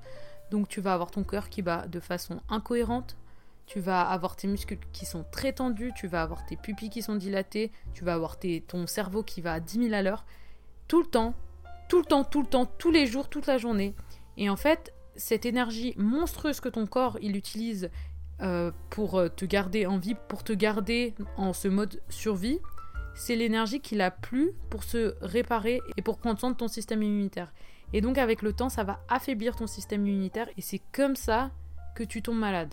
Donc 0.53 0.69
tu 0.69 0.83
vas 0.83 0.93
avoir 0.93 1.11
ton 1.11 1.25
cœur 1.25 1.49
qui 1.49 1.63
bat 1.63 1.89
de 1.89 1.99
façon 1.99 2.43
incohérente, 2.51 3.17
tu 3.65 3.81
vas 3.81 4.03
avoir 4.03 4.37
tes 4.37 4.47
muscles 4.47 4.77
qui 4.93 5.07
sont 5.07 5.25
très 5.33 5.55
tendus, 5.55 5.93
tu 5.97 6.07
vas 6.07 6.21
avoir 6.21 6.45
tes 6.45 6.57
pupilles 6.57 6.91
qui 6.91 7.01
sont 7.01 7.17
dilatées, 7.17 7.73
tu 7.95 8.05
vas 8.05 8.13
avoir 8.13 8.37
ton 8.69 8.87
cerveau 8.87 9.23
qui 9.23 9.41
va 9.41 9.55
à 9.55 9.61
10 9.61 9.85
000 9.85 9.95
à 9.95 10.03
l'heure, 10.03 10.27
tout 10.89 11.01
le 11.01 11.09
temps, 11.09 11.33
tout 11.89 12.01
le 12.01 12.05
temps, 12.05 12.23
tout 12.23 12.43
le 12.43 12.47
temps, 12.47 12.67
tous 12.67 12.91
les 12.91 13.07
jours, 13.07 13.31
toute 13.31 13.47
la 13.47 13.57
journée. 13.57 13.95
Et 14.37 14.51
en 14.51 14.57
fait, 14.57 14.93
cette 15.17 15.47
énergie 15.47 15.95
monstrueuse 15.97 16.61
que 16.61 16.69
ton 16.69 16.87
corps 16.87 17.17
il 17.23 17.35
utilise 17.35 17.89
euh, 18.43 18.73
pour 18.91 19.19
euh, 19.19 19.29
te 19.31 19.47
garder 19.47 19.87
en 19.87 19.97
vie, 19.97 20.17
pour 20.29 20.45
te 20.45 20.53
garder 20.53 21.15
en 21.39 21.55
ce 21.55 21.69
mode 21.69 22.03
survie, 22.11 22.59
c'est 23.15 23.37
l'énergie 23.37 23.81
qu'il 23.81 24.03
a 24.03 24.11
plus 24.11 24.53
pour 24.69 24.85
se 24.85 25.15
réparer 25.23 25.81
et 25.97 26.03
pour 26.03 26.19
prendre 26.19 26.39
soin 26.39 26.51
de 26.51 26.57
ton 26.57 26.69
système 26.69 27.03
immunitaire. 27.03 27.55
Et 27.93 28.01
donc 28.01 28.19
avec 28.19 28.43
le 28.43 28.53
temps, 28.53 28.69
ça 28.69 28.85
va 28.85 29.01
affaiblir 29.09 29.57
ton 29.57 29.67
système 29.67 30.07
immunitaire 30.07 30.49
et 30.57 30.63
c'est 30.63 30.81
comme 30.93 31.17
ça 31.17 31.51
que 31.95 32.03
tu 32.05 32.23
tombes 32.23 32.39
malade. 32.39 32.73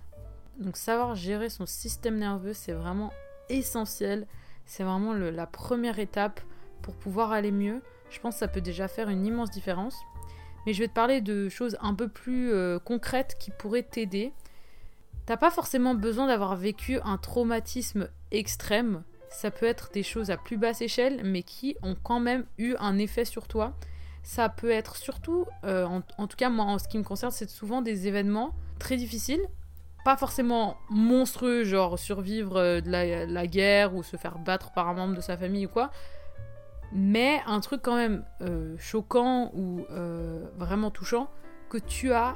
Donc 0.59 0.77
savoir 0.77 1.15
gérer 1.15 1.49
son 1.49 1.65
système 1.65 2.17
nerveux, 2.17 2.53
c'est 2.53 2.73
vraiment 2.73 3.11
essentiel. 3.49 4.27
C'est 4.65 4.83
vraiment 4.83 5.13
la 5.13 5.47
première 5.47 5.99
étape 5.99 6.41
pour 6.81 6.95
pouvoir 6.95 7.31
aller 7.31 7.51
mieux. 7.51 7.81
Je 8.09 8.19
pense 8.19 8.35
que 8.35 8.39
ça 8.39 8.47
peut 8.47 8.61
déjà 8.61 8.87
faire 8.87 9.09
une 9.09 9.25
immense 9.25 9.51
différence. 9.51 9.95
Mais 10.65 10.73
je 10.73 10.79
vais 10.79 10.87
te 10.87 10.93
parler 10.93 11.21
de 11.21 11.49
choses 11.49 11.77
un 11.81 11.93
peu 11.93 12.07
plus 12.07 12.51
euh, 12.51 12.79
concrètes 12.79 13.35
qui 13.39 13.51
pourraient 13.51 13.83
t'aider. 13.83 14.33
T'as 15.25 15.37
pas 15.37 15.51
forcément 15.51 15.95
besoin 15.95 16.27
d'avoir 16.27 16.55
vécu 16.55 16.99
un 17.03 17.17
traumatisme 17.17 18.09
extrême. 18.31 19.03
Ça 19.29 19.51
peut 19.51 19.65
être 19.65 19.91
des 19.91 20.03
choses 20.03 20.31
à 20.31 20.37
plus 20.37 20.57
basse 20.57 20.81
échelle, 20.81 21.21
mais 21.23 21.43
qui 21.43 21.75
ont 21.81 21.95
quand 21.95 22.19
même 22.19 22.45
eu 22.57 22.75
un 22.79 22.97
effet 22.97 23.25
sur 23.25 23.47
toi. 23.47 23.73
Ça 24.23 24.49
peut 24.49 24.69
être 24.69 24.95
surtout, 24.95 25.45
euh, 25.63 25.85
en, 26.17 26.27
tout 26.27 26.37
cas 26.37 26.49
moi 26.49 26.65
en 26.65 26.79
ce 26.79 26.87
qui 26.87 26.97
me 26.97 27.03
concerne, 27.03 27.31
c'est 27.31 27.49
souvent 27.49 27.81
des 27.81 28.07
événements 28.07 28.53
très 28.77 28.97
difficiles, 28.97 29.41
pas 30.05 30.17
forcément 30.17 30.77
monstrueux, 30.89 31.63
genre 31.63 31.97
survivre 31.97 32.57
euh, 32.57 32.81
de 32.81 32.89
la, 32.89 33.47
guerre 33.47 33.95
ou 33.95 34.03
se 34.03 34.17
faire 34.17 34.37
battre 34.37 34.71
par 34.71 34.87
un 34.89 34.93
membre 34.93 35.15
de 35.15 35.21
sa 35.21 35.37
famille 35.37 35.65
ou 35.65 35.69
quoi, 35.69 35.91
mais 36.91 37.41
un 37.45 37.59
truc 37.59 37.81
quand 37.81 37.95
même 37.95 38.23
euh, 38.41 38.75
choquant 38.77 39.51
ou 39.53 39.85
vraiment 40.57 40.91
touchant 40.91 41.29
que 41.69 41.77
tu 41.77 42.11
as 42.11 42.35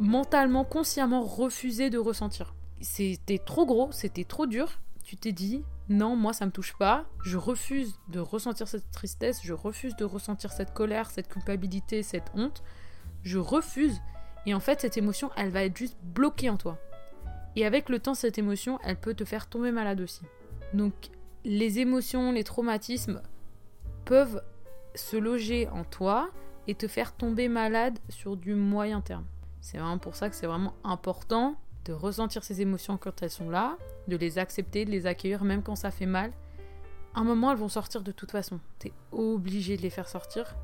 mentalement, 0.00 0.64
consciemment 0.64 1.22
refusé 1.22 1.90
de 1.90 1.98
ressentir. 1.98 2.54
C'était 2.80 3.38
trop 3.38 3.64
gros, 3.64 3.92
c'était 3.92 4.24
trop 4.24 4.46
dur. 4.46 4.80
Tu 5.04 5.16
t'es 5.16 5.32
dit, 5.32 5.62
non, 5.88 6.16
moi 6.16 6.32
ça 6.32 6.46
me 6.46 6.50
touche 6.50 6.74
pas, 6.78 7.04
je 7.24 7.36
refuse 7.36 7.98
de 8.08 8.20
ressentir 8.20 8.68
cette 8.68 8.90
tristesse, 8.90 9.40
je 9.42 9.52
refuse 9.52 9.96
de 9.96 10.04
ressentir 10.04 10.52
cette 10.52 10.72
colère, 10.72 11.10
cette 11.10 11.28
culpabilité, 11.28 12.02
cette 12.02 12.30
honte, 12.34 12.62
je 13.22 13.38
refuse. 13.38 14.00
Et 14.46 14.54
en 14.54 14.60
fait, 14.60 14.80
cette 14.80 14.96
émotion, 14.96 15.30
elle 15.36 15.50
va 15.50 15.64
être 15.64 15.76
juste 15.76 15.96
bloquée 16.02 16.50
en 16.50 16.56
toi. 16.56 16.78
Et 17.54 17.66
avec 17.66 17.88
le 17.88 17.98
temps, 17.98 18.14
cette 18.14 18.38
émotion, 18.38 18.78
elle 18.82 18.96
peut 18.96 19.14
te 19.14 19.24
faire 19.24 19.46
tomber 19.46 19.70
malade 19.70 20.00
aussi. 20.00 20.22
Donc, 20.74 20.94
les 21.44 21.78
émotions, 21.78 22.32
les 22.32 22.44
traumatismes 22.44 23.22
peuvent 24.04 24.42
se 24.94 25.16
loger 25.16 25.68
en 25.68 25.84
toi 25.84 26.30
et 26.66 26.74
te 26.74 26.88
faire 26.88 27.12
tomber 27.12 27.48
malade 27.48 27.98
sur 28.08 28.36
du 28.36 28.54
moyen 28.54 29.00
terme. 29.00 29.26
C'est 29.60 29.78
vraiment 29.78 29.98
pour 29.98 30.16
ça 30.16 30.28
que 30.28 30.36
c'est 30.36 30.46
vraiment 30.46 30.74
important 30.84 31.56
de 31.84 31.92
ressentir 31.92 32.44
ces 32.44 32.60
émotions 32.60 32.96
quand 32.96 33.22
elles 33.22 33.30
sont 33.30 33.50
là, 33.50 33.76
de 34.08 34.16
les 34.16 34.38
accepter, 34.38 34.84
de 34.84 34.90
les 34.90 35.06
accueillir 35.06 35.44
même 35.44 35.62
quand 35.62 35.76
ça 35.76 35.90
fait 35.90 36.06
mal. 36.06 36.32
un 37.14 37.24
moment, 37.24 37.50
elles 37.50 37.58
vont 37.58 37.68
sortir 37.68 38.02
de 38.02 38.12
toute 38.12 38.30
façon. 38.30 38.60
T'es 38.78 38.92
obligé 39.10 39.76
de 39.76 39.82
les 39.82 39.90
faire 39.90 40.08
sortir. 40.08 40.54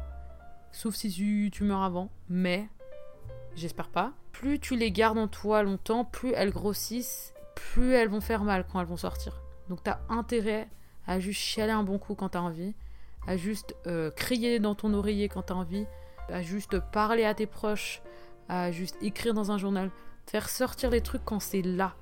Sauf 0.72 0.94
si 0.94 1.10
tu, 1.10 1.64
meurs 1.64 1.82
avant. 1.82 2.10
Mais, 2.28 2.68
j'espère 3.54 3.88
pas. 3.88 4.12
Plus 4.32 4.60
tu 4.60 4.76
les 4.76 4.92
gardes 4.92 5.18
en 5.18 5.28
toi 5.28 5.62
longtemps, 5.62 6.04
plus 6.04 6.32
elles 6.34 6.50
grossissent, 6.50 7.34
plus 7.54 7.92
elles 7.92 8.08
vont 8.08 8.20
faire 8.20 8.44
mal 8.44 8.64
quand 8.70 8.80
elles 8.80 8.86
vont 8.86 8.96
sortir. 8.96 9.40
Donc 9.68 9.82
t'as 9.82 9.98
intérêt 10.08 10.68
à 11.06 11.18
juste 11.18 11.40
chialer 11.40 11.72
un 11.72 11.82
bon 11.82 11.98
coup 11.98 12.14
quand 12.14 12.30
t'as 12.30 12.40
envie, 12.40 12.74
à 13.26 13.36
juste 13.36 13.74
euh, 13.86 14.10
crier 14.10 14.60
dans 14.60 14.74
ton 14.74 14.94
oreiller 14.94 15.28
quand 15.28 15.42
t'as 15.42 15.54
envie, 15.54 15.86
à 16.28 16.42
juste 16.42 16.78
parler 16.92 17.24
à 17.24 17.34
tes 17.34 17.46
proches, 17.46 18.02
à 18.48 18.70
juste 18.70 18.96
écrire 19.02 19.34
dans 19.34 19.50
un 19.50 19.58
journal. 19.58 19.90
Faire 20.28 20.48
sortir 20.50 20.90
les 20.90 21.00
trucs 21.00 21.24
quand 21.24 21.40
c'est 21.40 21.62
là. 21.62 21.94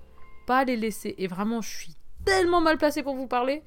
Pas 0.47 0.65
les 0.65 0.77
laisser. 0.77 1.15
Et 1.19 1.29
vraiment, 1.29 1.61
je 1.61 1.69
suis 1.69 1.95
tellement 2.25 2.61
mal 2.61 2.77
placée 2.77 3.05
pour 3.05 3.15
vous 3.15 3.29
parler. 3.29 3.63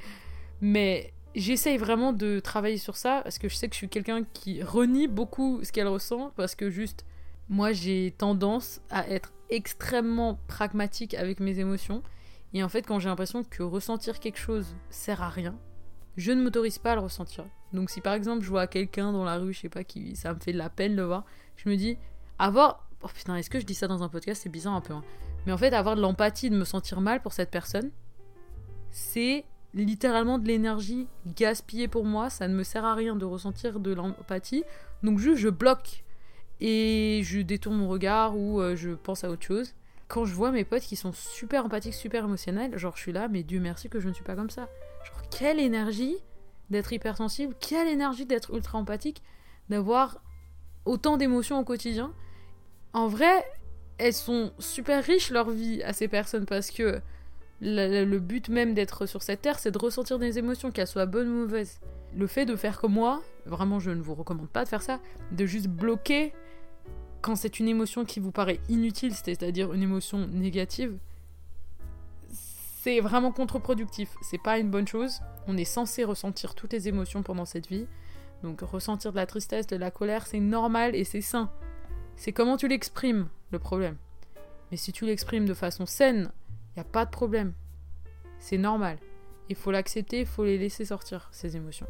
Mais 0.59 1.13
j'essaye 1.33 1.77
vraiment 1.77 2.11
de 2.11 2.41
travailler 2.41 2.77
sur 2.77 2.97
ça 2.97 3.21
parce 3.23 3.37
que 3.37 3.47
je 3.47 3.55
sais 3.55 3.69
que 3.69 3.73
je 3.73 3.77
suis 3.77 3.89
quelqu'un 3.89 4.23
qui 4.33 4.61
renie 4.61 5.07
beaucoup 5.07 5.63
ce 5.63 5.71
qu'elle 5.71 5.87
ressent 5.87 6.31
parce 6.35 6.55
que 6.55 6.69
juste 6.69 7.05
moi 7.49 7.71
j'ai 7.71 8.13
tendance 8.17 8.81
à 8.89 9.07
être 9.09 9.31
extrêmement 9.49 10.39
pragmatique 10.47 11.13
avec 11.13 11.39
mes 11.39 11.59
émotions 11.59 12.03
et 12.53 12.63
en 12.63 12.69
fait 12.69 12.81
quand 12.81 12.99
j'ai 12.99 13.09
l'impression 13.09 13.43
que 13.43 13.63
ressentir 13.63 14.19
quelque 14.19 14.39
chose 14.39 14.75
sert 14.89 15.21
à 15.21 15.29
rien, 15.29 15.55
je 16.17 16.31
ne 16.31 16.43
m'autorise 16.43 16.79
pas 16.79 16.93
à 16.93 16.95
le 16.95 17.01
ressentir. 17.01 17.45
Donc 17.73 17.89
si 17.89 18.01
par 18.01 18.13
exemple 18.13 18.43
je 18.43 18.49
vois 18.49 18.67
quelqu'un 18.67 19.11
dans 19.11 19.23
la 19.23 19.37
rue, 19.37 19.53
je 19.53 19.61
sais 19.61 19.69
pas 19.69 19.83
qui 19.83 20.15
ça 20.15 20.33
me 20.33 20.39
fait 20.39 20.53
de 20.53 20.57
la 20.57 20.69
peine 20.69 20.93
de 20.93 20.97
le 20.97 21.07
voir, 21.07 21.25
je 21.57 21.69
me 21.69 21.75
dis 21.75 21.97
avoir 22.39 22.88
Oh 23.01 23.07
putain, 23.07 23.35
est-ce 23.35 23.49
que 23.49 23.59
je 23.59 23.65
dis 23.65 23.75
ça 23.75 23.87
dans 23.87 24.03
un 24.03 24.09
podcast? 24.09 24.41
C'est 24.43 24.49
bizarre 24.49 24.73
un 24.73 24.81
peu. 24.81 24.93
Hein. 24.93 25.03
Mais 25.45 25.53
en 25.53 25.57
fait, 25.57 25.73
avoir 25.73 25.95
de 25.95 26.01
l'empathie, 26.01 26.49
de 26.49 26.55
me 26.55 26.65
sentir 26.65 26.99
mal 27.01 27.21
pour 27.21 27.33
cette 27.33 27.49
personne, 27.49 27.91
c'est 28.91 29.45
littéralement 29.73 30.39
de 30.39 30.47
l'énergie 30.47 31.07
gaspillée 31.25 31.87
pour 31.87 32.05
moi. 32.05 32.29
Ça 32.29 32.47
ne 32.47 32.55
me 32.55 32.63
sert 32.63 32.83
à 32.83 32.95
rien 32.95 33.15
de 33.15 33.25
ressentir 33.25 33.79
de 33.79 33.93
l'empathie. 33.93 34.63
Donc 35.03 35.19
juste, 35.19 35.37
je 35.37 35.49
bloque. 35.49 36.03
Et 36.61 37.21
je 37.23 37.39
détourne 37.39 37.77
mon 37.77 37.87
regard 37.87 38.37
ou 38.37 38.59
euh, 38.59 38.75
je 38.75 38.89
pense 38.89 39.23
à 39.23 39.29
autre 39.29 39.45
chose. 39.45 39.75
Quand 40.09 40.25
je 40.25 40.33
vois 40.33 40.51
mes 40.51 40.65
potes 40.65 40.83
qui 40.83 40.97
sont 40.97 41.13
super 41.13 41.65
empathiques, 41.65 41.93
super 41.93 42.25
émotionnels, 42.25 42.77
genre 42.77 42.97
je 42.97 43.01
suis 43.01 43.11
là, 43.13 43.27
mais 43.29 43.43
Dieu 43.43 43.61
merci 43.61 43.89
que 43.89 43.99
je 43.99 44.09
ne 44.09 44.13
suis 44.13 44.23
pas 44.23 44.35
comme 44.35 44.49
ça. 44.49 44.67
Genre, 45.05 45.21
quelle 45.29 45.59
énergie 45.59 46.17
d'être 46.69 46.91
hypersensible, 46.91 47.55
quelle 47.59 47.87
énergie 47.87 48.25
d'être 48.25 48.53
ultra 48.53 48.77
empathique, 48.77 49.21
d'avoir 49.69 50.21
autant 50.85 51.15
d'émotions 51.15 51.59
au 51.59 51.63
quotidien 51.63 52.11
en 52.93 53.07
vrai, 53.07 53.45
elles 53.97 54.13
sont 54.13 54.51
super 54.59 55.03
riches 55.03 55.31
leur 55.31 55.49
vie 55.49 55.83
à 55.83 55.93
ces 55.93 56.07
personnes 56.07 56.45
parce 56.45 56.71
que 56.71 57.01
le, 57.61 58.17
but 58.19 58.49
même 58.49 58.73
d'être 58.73 59.05
sur 59.05 59.21
cette 59.21 59.41
terre, 59.41 59.59
c'est 59.59 59.71
de 59.71 59.77
ressentir 59.77 60.17
des 60.17 60.37
émotions, 60.37 60.71
qu'elles 60.71 60.87
soient 60.87 61.05
bonnes 61.05 61.27
ou 61.27 61.41
mauvaises. 61.41 61.79
Le 62.15 62.25
fait 62.25 62.45
de 62.45 62.55
faire 62.55 62.79
comme 62.79 62.93
moi, 62.93 63.21
vraiment 63.45 63.79
je 63.79 63.91
ne 63.91 64.01
vous 64.01 64.15
recommande 64.15 64.49
pas 64.49 64.63
de 64.63 64.69
faire 64.69 64.81
ça, 64.81 64.99
de 65.31 65.45
juste 65.45 65.67
bloquer 65.67 66.33
quand 67.21 67.35
c'est 67.35 67.59
une 67.59 67.67
émotion 67.67 68.05
qui 68.05 68.19
vous 68.19 68.31
paraît 68.31 68.61
inutile, 68.69 69.13
c'est-à-dire 69.13 69.73
une 69.73 69.83
émotion 69.83 70.27
négative, 70.27 70.97
c'est 72.81 73.01
vraiment 73.01 73.33
contre-productif. 73.33 74.15
C'est 74.21 74.41
pas 74.41 74.57
une 74.57 74.69
bonne 74.69 74.87
chose. 74.87 75.19
On 75.47 75.57
est 75.57 75.65
censé 75.65 76.05
ressentir 76.05 76.55
toutes 76.55 76.71
les 76.71 76.87
émotions 76.87 77.23
pendant 77.23 77.43
cette 77.43 77.67
vie. 77.67 77.87
Donc 78.41 78.61
ressentir 78.61 79.11
de 79.11 79.17
la 79.17 79.25
tristesse, 79.25 79.67
de 79.67 79.75
la 79.75 79.91
colère, 79.91 80.25
c'est 80.27 80.39
normal 80.39 80.95
et 80.95 81.03
c'est 81.03 81.19
sain. 81.19 81.51
C'est 82.19 82.33
comment 82.33 82.57
tu 82.57 82.67
l'exprimes, 82.67 83.29
le 83.49 83.59
problème. 83.59 83.95
Mais 84.69 84.77
si 84.77 84.91
tu 84.91 85.05
l'exprimes 85.05 85.45
de 85.45 85.53
façon 85.53 85.85
saine, 85.85 86.29
il 86.49 86.79
n'y 86.79 86.81
a 86.81 86.83
pas 86.83 87.05
de 87.05 87.09
problème. 87.09 87.53
C'est 88.39 88.57
normal. 88.57 88.97
Il 89.47 89.55
faut 89.55 89.71
l'accepter, 89.71 90.19
il 90.19 90.25
faut 90.25 90.43
les 90.43 90.57
laisser 90.57 90.83
sortir, 90.83 91.29
ces 91.31 91.55
émotions. 91.55 91.87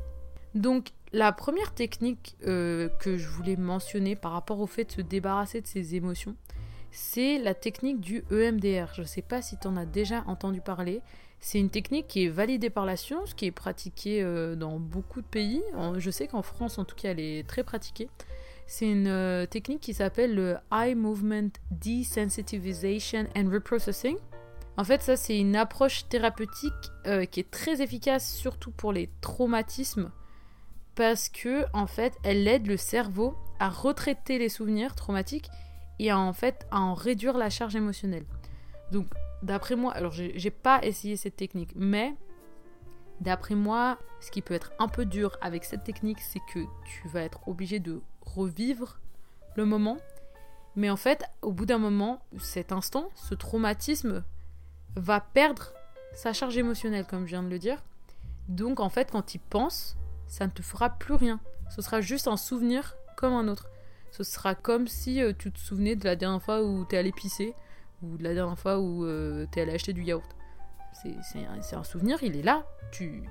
Donc, 0.54 0.90
la 1.14 1.32
première 1.32 1.74
technique 1.74 2.38
euh, 2.46 2.90
que 3.00 3.18
je 3.18 3.28
voulais 3.28 3.56
mentionner 3.56 4.16
par 4.16 4.34
rapport 4.34 4.60
au 4.60 4.68
fait 4.68 4.86
de 4.86 4.92
se 4.92 5.02
débarrasser 5.02 5.62
de 5.62 5.68
ces 5.68 5.96
émotions, 5.96 6.36
c'est 6.92 7.40
la 7.40 7.56
technique 7.56 8.00
du 8.00 8.24
EMDR. 8.30 8.94
Je 8.94 9.02
ne 9.02 9.08
sais 9.08 9.24
pas 9.24 9.42
si 9.42 9.58
tu 9.58 9.66
en 9.66 9.76
as 9.78 9.88
déjà 9.88 10.24
entendu 10.28 10.62
parler. 10.62 11.02
C'est 11.40 11.60
une 11.60 11.72
technique 11.72 12.08
qui 12.08 12.26
est 12.26 12.30
validée 12.30 12.70
par 12.70 12.86
la 12.86 12.98
science, 12.98 13.34
qui 13.34 13.48
est 13.48 13.52
pratiquée 13.52 14.22
euh, 14.22 14.56
dans 14.56 14.80
beaucoup 14.80 15.22
de 15.22 15.28
pays. 15.28 15.64
Je 15.98 16.12
sais 16.12 16.28
qu'en 16.28 16.44
France, 16.44 16.78
en 16.78 16.86
tout 16.86 16.96
cas, 16.96 17.10
elle 17.10 17.20
est 17.20 17.48
très 17.48 17.64
pratiquée. 17.64 18.10
C'est 18.72 18.88
une 18.88 19.08
euh, 19.08 19.48
technique 19.48 19.82
qui 19.82 19.96
s'appelle 19.96 20.36
le 20.36 20.58
Eye 20.72 20.94
Movement 20.94 21.50
Desensitization 21.72 23.26
and 23.36 23.50
Reprocessing. 23.52 24.16
En 24.78 24.84
fait, 24.84 25.02
ça, 25.02 25.16
c'est 25.18 25.40
une 25.40 25.56
approche 25.56 26.08
thérapeutique 26.08 26.72
euh, 27.08 27.26
qui 27.26 27.40
est 27.40 27.50
très 27.50 27.82
efficace, 27.82 28.32
surtout 28.32 28.70
pour 28.70 28.94
les 28.94 29.10
traumatismes, 29.22 30.12
parce 30.94 31.30
que, 31.30 31.66
en 31.74 31.88
fait, 31.88 32.14
elle 32.24 32.48
aide 32.48 32.68
le 32.68 32.78
cerveau 32.78 33.36
à 33.60 33.70
retraiter 33.70 34.38
les 34.38 34.50
souvenirs 34.50 34.94
traumatiques 34.94 35.50
et 35.98 36.12
à, 36.12 36.20
en 36.20 36.32
fait, 36.32 36.68
à 36.70 36.80
en 36.80 36.94
réduire 36.94 37.40
la 37.40 37.50
charge 37.50 37.76
émotionnelle. 37.76 38.26
Donc, 38.92 39.08
d'après 39.42 39.78
moi, 39.78 39.94
alors 39.94 40.12
j'ai 40.14 40.52
pas 40.52 40.80
essayé 40.84 41.16
cette 41.16 41.38
technique, 41.38 41.72
mais 41.76 42.14
d'après 43.22 43.56
moi, 43.56 43.98
ce 44.20 44.32
qui 44.32 44.42
peut 44.42 44.54
être 44.54 44.72
un 44.80 44.88
peu 44.88 45.06
dur 45.06 45.38
avec 45.42 45.64
cette 45.64 45.84
technique, 45.84 46.20
c'est 46.22 46.42
que 46.54 46.60
tu 46.86 47.08
vas 47.08 47.22
être 47.22 47.48
obligé 47.48 47.80
de 47.80 48.02
revivre 48.22 49.00
le 49.56 49.66
moment. 49.66 49.98
Mais 50.76 50.90
en 50.90 50.96
fait, 50.96 51.24
au 51.42 51.52
bout 51.52 51.66
d'un 51.66 51.78
moment, 51.78 52.22
cet 52.38 52.72
instant, 52.72 53.10
ce 53.16 53.36
traumatisme 53.36 54.24
va 54.96 55.20
perdre 55.20 55.74
sa 56.14 56.34
charge 56.34 56.58
émotionnelle, 56.58 57.06
comme 57.06 57.26
je 57.26 57.32
viens 57.32 57.44
de 57.44 57.50
le 57.50 57.60
dire. 57.60 57.84
Donc 58.48 58.80
en 58.80 58.90
fait, 58.90 59.12
quand 59.12 59.22
tu 59.22 59.40
penses, 59.40 59.98
ça 60.28 60.46
ne 60.46 60.52
te 60.52 60.62
fera 60.62 60.90
plus 60.90 61.14
rien. 61.14 61.40
Ce 61.70 61.82
sera 61.82 62.02
juste 62.02 62.28
un 62.28 62.38
souvenir 62.38 62.96
comme 63.16 63.34
un 63.34 63.48
autre. 63.48 63.68
Ce 64.12 64.24
sera 64.24 64.56
comme 64.56 64.88
si 64.88 65.22
euh, 65.22 65.34
tu 65.38 65.52
te 65.52 65.60
souvenais 65.60 65.96
de 65.96 66.06
la 66.06 66.16
dernière 66.16 66.42
fois 66.42 66.64
où 66.64 66.86
tu 66.86 66.96
es 66.96 66.98
allé 66.98 67.12
pisser 67.12 67.54
ou 68.02 68.18
de 68.18 68.24
la 68.24 68.34
dernière 68.34 68.58
fois 68.58 68.80
où 68.80 69.06
euh, 69.06 69.46
tu 69.52 69.60
es 69.60 69.62
allé 69.62 69.74
acheter 69.74 69.94
du 69.94 70.04
yaourt. 70.04 70.36
C'est 70.94 71.76
un, 71.76 71.84
souvenir, 71.84 72.22
il 72.24 72.36
est 72.36 72.44
là. 72.44 72.66
Tu, 72.92 73.24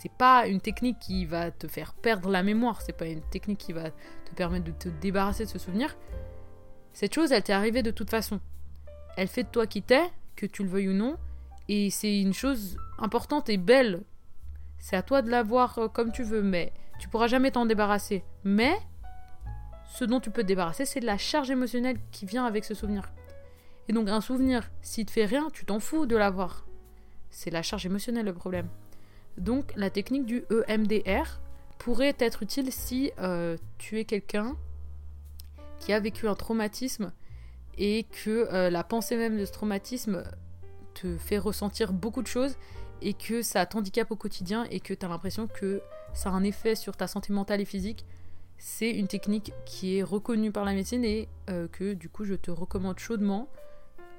c'est 0.00 0.12
pas 0.12 0.46
une 0.46 0.60
technique 0.60 0.98
qui 0.98 1.24
va 1.24 1.50
te 1.50 1.66
faire 1.66 1.94
perdre 1.94 2.28
la 2.30 2.42
mémoire, 2.42 2.82
c'est 2.82 2.92
pas 2.92 3.06
une 3.06 3.22
technique 3.22 3.58
qui 3.58 3.72
va 3.72 3.90
te 3.90 4.34
permettre 4.34 4.64
de 4.64 4.72
te 4.72 4.88
débarrasser 4.88 5.44
de 5.44 5.50
ce 5.50 5.58
souvenir. 5.58 5.96
Cette 6.92 7.14
chose, 7.14 7.32
elle 7.32 7.42
t'est 7.42 7.52
arrivée 7.52 7.82
de 7.82 7.90
toute 7.90 8.10
façon. 8.10 8.40
Elle 9.16 9.28
fait 9.28 9.44
de 9.44 9.48
toi 9.48 9.66
qui 9.66 9.82
t'es, 9.82 10.04
que 10.34 10.46
tu 10.46 10.62
le 10.62 10.68
veuilles 10.68 10.88
ou 10.88 10.94
non, 10.94 11.16
et 11.68 11.90
c'est 11.90 12.20
une 12.20 12.34
chose 12.34 12.76
importante 12.98 13.48
et 13.48 13.56
belle. 13.56 14.02
C'est 14.78 14.96
à 14.96 15.02
toi 15.02 15.22
de 15.22 15.30
la 15.30 15.42
voir 15.42 15.78
euh, 15.78 15.88
comme 15.88 16.12
tu 16.12 16.22
veux, 16.22 16.42
mais 16.42 16.72
tu 16.98 17.08
pourras 17.08 17.26
jamais 17.26 17.50
t'en 17.50 17.66
débarrasser. 17.66 18.24
Mais 18.44 18.76
ce 19.86 20.04
dont 20.04 20.20
tu 20.20 20.30
peux 20.30 20.42
te 20.42 20.48
débarrasser, 20.48 20.84
c'est 20.84 21.00
de 21.00 21.06
la 21.06 21.18
charge 21.18 21.50
émotionnelle 21.50 21.98
qui 22.10 22.26
vient 22.26 22.44
avec 22.44 22.64
ce 22.64 22.74
souvenir. 22.74 23.10
Et 23.88 23.92
donc 23.92 24.08
un 24.08 24.20
souvenir, 24.20 24.70
s'il 24.82 25.06
te 25.06 25.12
fait 25.12 25.24
rien, 25.24 25.48
tu 25.52 25.64
t'en 25.64 25.80
fous 25.80 26.06
de 26.06 26.16
l'avoir. 26.16 26.65
C'est 27.36 27.50
la 27.50 27.62
charge 27.62 27.84
émotionnelle 27.84 28.24
le 28.24 28.32
problème. 28.32 28.66
Donc 29.36 29.70
la 29.76 29.90
technique 29.90 30.24
du 30.24 30.44
EMDR 30.50 31.38
pourrait 31.76 32.16
être 32.18 32.42
utile 32.42 32.72
si 32.72 33.12
euh, 33.18 33.58
tu 33.76 34.00
es 34.00 34.06
quelqu'un 34.06 34.56
qui 35.78 35.92
a 35.92 36.00
vécu 36.00 36.28
un 36.28 36.34
traumatisme 36.34 37.12
et 37.76 38.04
que 38.04 38.48
euh, 38.50 38.70
la 38.70 38.82
pensée 38.82 39.18
même 39.18 39.36
de 39.38 39.44
ce 39.44 39.52
traumatisme 39.52 40.24
te 40.94 41.18
fait 41.18 41.36
ressentir 41.36 41.92
beaucoup 41.92 42.22
de 42.22 42.26
choses 42.26 42.56
et 43.02 43.12
que 43.12 43.42
ça 43.42 43.66
t'handicape 43.66 44.10
au 44.10 44.16
quotidien 44.16 44.64
et 44.70 44.80
que 44.80 44.94
tu 44.94 45.04
as 45.04 45.08
l'impression 45.10 45.46
que 45.46 45.82
ça 46.14 46.30
a 46.30 46.32
un 46.32 46.42
effet 46.42 46.74
sur 46.74 46.96
ta 46.96 47.06
santé 47.06 47.34
mentale 47.34 47.60
et 47.60 47.66
physique, 47.66 48.06
c'est 48.56 48.90
une 48.90 49.08
technique 49.08 49.52
qui 49.66 49.98
est 49.98 50.02
reconnue 50.02 50.52
par 50.52 50.64
la 50.64 50.72
médecine 50.72 51.04
et 51.04 51.28
euh, 51.50 51.68
que 51.68 51.92
du 51.92 52.08
coup 52.08 52.24
je 52.24 52.32
te 52.32 52.50
recommande 52.50 52.98
chaudement. 52.98 53.50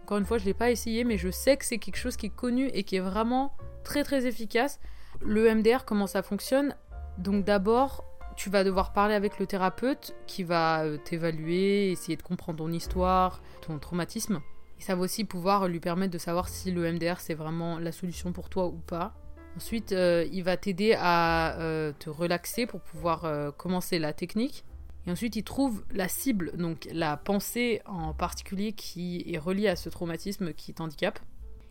Encore 0.08 0.20
une 0.20 0.26
fois, 0.26 0.38
je 0.38 0.44
ne 0.44 0.48
l'ai 0.48 0.54
pas 0.54 0.72
essayé, 0.72 1.04
mais 1.04 1.18
je 1.18 1.30
sais 1.30 1.58
que 1.58 1.66
c'est 1.66 1.80
quelque 1.80 1.98
chose 1.98 2.16
qui 2.16 2.28
est 2.28 2.34
connu 2.34 2.68
et 2.68 2.84
qui 2.84 2.96
est 2.96 3.02
vraiment 3.02 3.58
très 3.84 4.06
très 4.06 4.26
efficace. 4.26 4.80
Le 5.20 5.54
MDR, 5.54 5.84
comment 5.84 6.08
ça 6.08 6.24
fonctionne? 6.24 6.78
Donc 7.18 7.44
d'abord, 7.44 8.06
tu 8.38 8.50
vas 8.50 8.64
devoir 8.64 8.94
parler 8.94 9.16
avec 9.16 9.38
le 9.38 9.46
thérapeute 9.46 10.16
qui 10.26 10.44
va 10.44 10.86
euh, 10.86 10.96
t'évaluer, 10.96 11.92
essayer 11.92 12.16
de 12.16 12.22
comprendre 12.22 12.60
ton 12.60 12.72
histoire, 12.72 13.42
ton 13.60 13.80
traumatisme. 13.80 14.40
Et 14.80 14.82
ça 14.82 14.96
va 14.96 15.02
aussi 15.02 15.26
pouvoir 15.26 15.68
lui 15.68 15.82
permettre 15.82 16.14
de 16.14 16.18
savoir 16.18 16.48
si 16.48 16.72
le 16.72 16.90
MDR 16.90 17.20
c'est 17.20 17.34
vraiment 17.34 17.78
la 17.78 17.92
solution 17.92 18.32
pour 18.32 18.48
toi 18.48 18.68
ou 18.68 18.78
pas. 18.78 19.14
Ensuite, 19.58 19.92
euh, 19.92 20.26
il 20.32 20.46
va 20.46 20.56
t'aider 20.56 20.96
à 20.98 21.60
euh, 21.60 21.92
te 22.00 22.10
relaxer 22.10 22.66
pour 22.66 22.80
pouvoir 22.80 23.30
commencer 23.58 24.00
la 24.00 24.14
technique. 24.14 24.64
Et 25.08 25.12
ensuite, 25.12 25.38
il 25.38 25.44
trouve 25.44 25.86
la 25.92 26.10
cible, 26.10 26.52
donc 26.58 26.90
la 26.92 27.16
pensée 27.16 27.82
en 27.86 28.14
particulier 28.14 28.74
qui 28.74 29.24
est 29.26 29.38
reliée 29.38 29.70
à 29.70 29.78
ce 29.78 29.88
traumatisme 29.88 30.54
qui 30.54 30.74
t'handicape. 30.74 31.20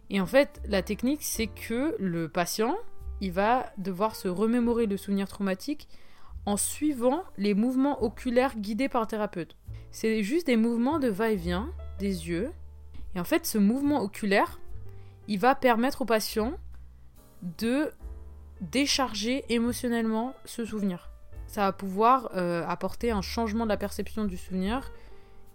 Et 0.08 0.22
en 0.22 0.26
fait, 0.26 0.62
la 0.66 0.82
technique, 0.82 1.22
c'est 1.22 1.46
que 1.46 1.94
le 1.98 2.30
patient, 2.30 2.76
il 3.20 3.32
va 3.32 3.70
devoir 3.76 4.16
se 4.16 4.28
remémorer 4.28 4.86
le 4.86 4.96
souvenir 4.96 5.28
traumatique 5.28 5.86
en 6.46 6.56
suivant 6.56 7.24
les 7.36 7.52
mouvements 7.52 8.02
oculaires 8.02 8.56
guidés 8.56 8.88
par 8.88 9.02
le 9.02 9.06
thérapeute. 9.06 9.56
C'est 9.90 10.22
juste 10.22 10.46
des 10.46 10.56
mouvements 10.56 10.98
de 10.98 11.08
va-et-vient 11.08 11.70
des 11.98 12.28
yeux. 12.28 12.50
Et 13.14 13.20
en 13.20 13.24
fait, 13.24 13.44
ce 13.44 13.58
mouvement 13.58 14.00
oculaire, 14.00 14.60
il 15.28 15.38
va 15.38 15.54
permettre 15.54 16.02
au 16.02 16.04
patient 16.06 16.54
de 17.42 17.90
décharger 18.62 19.44
émotionnellement 19.50 20.34
ce 20.46 20.64
souvenir. 20.64 21.10
Ça 21.56 21.62
va 21.62 21.72
pouvoir 21.72 22.32
euh, 22.34 22.66
apporter 22.68 23.12
un 23.12 23.22
changement 23.22 23.64
de 23.64 23.70
la 23.70 23.78
perception 23.78 24.26
du 24.26 24.36
souvenir 24.36 24.92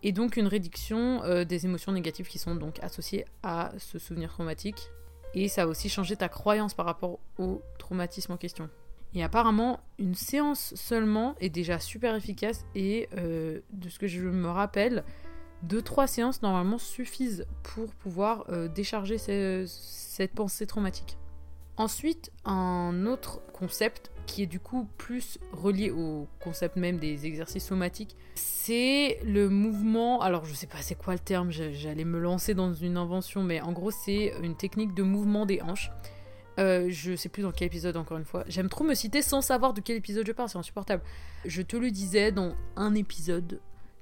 et 0.01 0.11
donc 0.11 0.35
une 0.35 0.47
réduction 0.47 1.21
euh, 1.23 1.43
des 1.43 1.67
émotions 1.67 1.91
négatives 1.91 2.27
qui 2.27 2.39
sont 2.39 2.55
donc 2.55 2.79
associées 2.81 3.23
à 3.43 3.71
ce 3.77 3.99
souvenir 3.99 4.31
traumatique. 4.31 4.89
Et 5.35 5.47
ça 5.47 5.65
va 5.65 5.69
aussi 5.69 5.89
changer 5.89 6.15
ta 6.15 6.27
croyance 6.27 6.73
par 6.73 6.87
rapport 6.87 7.19
au 7.37 7.61
traumatisme 7.77 8.31
en 8.31 8.37
question. 8.37 8.67
Et 9.13 9.23
apparemment, 9.23 9.79
une 9.99 10.15
séance 10.15 10.73
seulement 10.73 11.35
est 11.39 11.51
déjà 11.51 11.79
super 11.79 12.15
efficace 12.15 12.65
et 12.73 13.07
euh, 13.15 13.59
de 13.71 13.87
ce 13.87 13.99
que 13.99 14.07
je 14.07 14.21
me 14.21 14.49
rappelle, 14.49 15.03
deux 15.61 15.83
trois 15.83 16.07
séances 16.07 16.41
normalement 16.41 16.79
suffisent 16.79 17.45
pour 17.61 17.93
pouvoir 17.93 18.47
décharger 18.73 19.19
cette 19.67 20.33
pensée 20.33 20.65
traumatique. 20.65 21.19
Ensuite, 21.77 22.31
un 22.43 23.05
autre 23.05 23.41
concept 23.53 24.10
qui 24.25 24.43
est 24.43 24.47
du 24.47 24.59
coup 24.59 24.87
plus 24.97 25.39
relié 25.51 25.91
au 25.91 26.27
concept 26.39 26.75
même 26.75 26.97
des 26.97 27.25
exercices 27.25 27.65
somatiques, 27.65 28.15
c'est 28.35 29.19
le 29.25 29.49
mouvement. 29.49 30.21
Alors, 30.21 30.45
je 30.45 30.53
sais 30.53 30.67
pas 30.67 30.77
c'est 30.81 30.95
quoi 30.95 31.13
le 31.13 31.19
terme, 31.19 31.51
j'allais 31.51 32.05
me 32.05 32.19
lancer 32.19 32.53
dans 32.53 32.73
une 32.73 32.97
invention, 32.97 33.43
mais 33.43 33.61
en 33.61 33.71
gros, 33.71 33.91
c'est 33.91 34.33
une 34.41 34.55
technique 34.55 34.93
de 34.93 35.03
mouvement 35.03 35.45
des 35.45 35.61
hanches. 35.61 35.91
Euh, 36.59 36.87
je 36.89 37.15
sais 37.15 37.29
plus 37.29 37.43
dans 37.43 37.51
quel 37.51 37.67
épisode 37.67 37.97
encore 37.97 38.17
une 38.17 38.25
fois. 38.25 38.43
J'aime 38.47 38.69
trop 38.69 38.83
me 38.83 38.93
citer 38.93 39.21
sans 39.21 39.41
savoir 39.41 39.73
de 39.73 39.81
quel 39.81 39.95
épisode 39.95 40.27
je 40.27 40.31
parle, 40.31 40.49
c'est 40.49 40.57
insupportable. 40.57 41.01
Je 41.45 41.61
te 41.61 41.77
le 41.77 41.91
disais 41.91 42.31
dans 42.31 42.55
un 42.75 42.93
épisode 42.93 43.59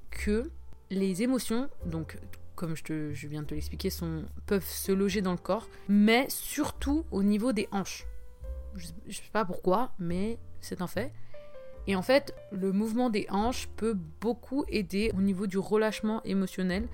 que 0.10 0.50
les 0.90 1.22
émotions, 1.22 1.70
donc 1.86 2.18
comme 2.56 2.76
je, 2.76 3.14
je 3.14 3.28
viens 3.28 3.44
de 3.44 3.48
te 3.48 3.54
l'expliquer, 3.54 3.90
peuvent 4.46 4.68
se 4.68 4.92
loger 4.92 5.22
dans 5.22 5.32
le 5.32 5.38
corps, 5.38 5.70
mais 5.88 6.26
surtout 6.30 7.06
au 7.12 7.24
niveau 7.24 7.54
des 7.54 7.70
hanches. 7.72 8.06
Je, 8.80 8.88
je 9.08 9.18
sais 9.18 9.24
pas 9.32 9.46
pourquoi, 9.46 9.92
mais 10.00 10.40
c'est 10.62 10.82
un 10.82 10.88
fait. 10.88 11.14
Et 11.88 11.96
en 11.96 12.02
fait, 12.02 12.36
le 12.52 12.72
mouvement 12.72 13.10
des 13.10 13.26
hanches 13.30 13.68
peut 13.76 13.98
beaucoup 14.22 14.64
aider 14.68 15.12
au 15.18 15.22
niveau 15.22 15.48
du 15.48 15.58
relâchement 15.58 16.22
émotionnel, 16.24 16.88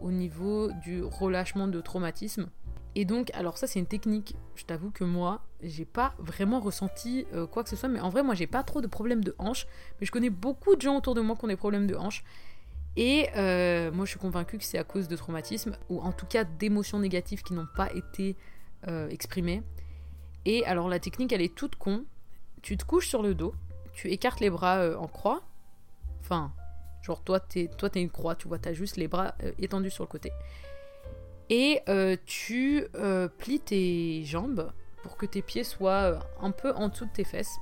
au 0.00 0.10
niveau 0.10 0.70
du 0.72 1.02
relâchement 1.02 1.68
de 1.68 1.80
traumatisme. 1.80 2.48
Et 2.94 3.04
donc, 3.04 3.30
alors 3.34 3.58
ça 3.58 3.66
c'est 3.66 3.78
une 3.78 3.86
technique, 3.86 4.36
je 4.54 4.64
t'avoue 4.64 4.90
que 4.90 5.04
moi, 5.04 5.42
j'ai 5.62 5.84
pas 5.84 6.14
vraiment 6.18 6.60
ressenti 6.60 7.26
euh, 7.32 7.46
quoi 7.46 7.62
que 7.62 7.68
ce 7.68 7.76
soit, 7.76 7.88
mais 7.88 8.00
en 8.00 8.08
vrai 8.08 8.22
moi 8.22 8.34
j'ai 8.34 8.46
pas 8.46 8.62
trop 8.62 8.80
de 8.80 8.86
problèmes 8.86 9.22
de 9.22 9.34
hanches, 9.38 9.66
mais 10.00 10.06
je 10.06 10.10
connais 10.10 10.30
beaucoup 10.30 10.74
de 10.74 10.80
gens 10.80 10.96
autour 10.96 11.14
de 11.14 11.20
moi 11.20 11.36
qui 11.36 11.44
ont 11.44 11.48
des 11.48 11.56
problèmes 11.56 11.86
de 11.86 11.94
hanches. 11.94 12.24
Et 12.96 13.28
euh, 13.36 13.92
moi 13.92 14.04
je 14.04 14.10
suis 14.10 14.18
convaincue 14.18 14.58
que 14.58 14.64
c'est 14.64 14.78
à 14.78 14.84
cause 14.84 15.06
de 15.06 15.14
traumatisme, 15.14 15.76
ou 15.90 16.00
en 16.00 16.12
tout 16.12 16.26
cas 16.26 16.44
d'émotions 16.44 16.98
négatives 16.98 17.42
qui 17.42 17.52
n'ont 17.52 17.68
pas 17.76 17.92
été 17.92 18.36
euh, 18.88 19.08
exprimées. 19.10 19.62
Et 20.44 20.64
alors 20.66 20.88
la 20.88 20.98
technique 20.98 21.32
elle 21.32 21.42
est 21.42 21.54
toute 21.54 21.76
con, 21.76 22.04
tu 22.62 22.76
te 22.76 22.84
couches 22.84 23.08
sur 23.08 23.22
le 23.22 23.34
dos, 23.34 23.54
tu 23.92 24.10
écartes 24.10 24.40
les 24.40 24.50
bras 24.50 24.96
en 24.98 25.06
croix, 25.06 25.42
enfin, 26.20 26.52
genre 27.02 27.22
toi 27.22 27.40
t'es, 27.40 27.68
toi 27.76 27.90
t'es 27.90 28.00
une 28.00 28.10
croix, 28.10 28.34
tu 28.34 28.48
vois, 28.48 28.58
t'as 28.58 28.72
juste 28.72 28.96
les 28.96 29.08
bras 29.08 29.34
étendus 29.58 29.90
sur 29.90 30.04
le 30.04 30.08
côté 30.08 30.32
et 31.50 31.80
euh, 31.88 32.16
tu 32.26 32.84
euh, 32.94 33.28
plies 33.28 33.60
tes 33.60 34.24
jambes 34.24 34.70
pour 35.02 35.16
que 35.16 35.26
tes 35.26 35.42
pieds 35.42 35.64
soient 35.64 36.12
euh, 36.12 36.18
un 36.40 36.50
peu 36.50 36.72
en 36.74 36.88
dessous 36.88 37.06
de 37.06 37.10
tes 37.10 37.24
fesses. 37.24 37.58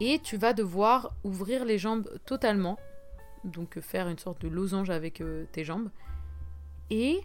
Et 0.00 0.18
tu 0.18 0.36
vas 0.36 0.52
devoir 0.52 1.14
ouvrir 1.22 1.64
les 1.64 1.78
jambes 1.78 2.08
totalement, 2.26 2.78
donc 3.44 3.78
faire 3.80 4.08
une 4.08 4.18
sorte 4.18 4.42
de 4.42 4.48
losange 4.48 4.90
avec 4.90 5.22
tes 5.52 5.62
jambes. 5.62 5.90
Et 6.90 7.20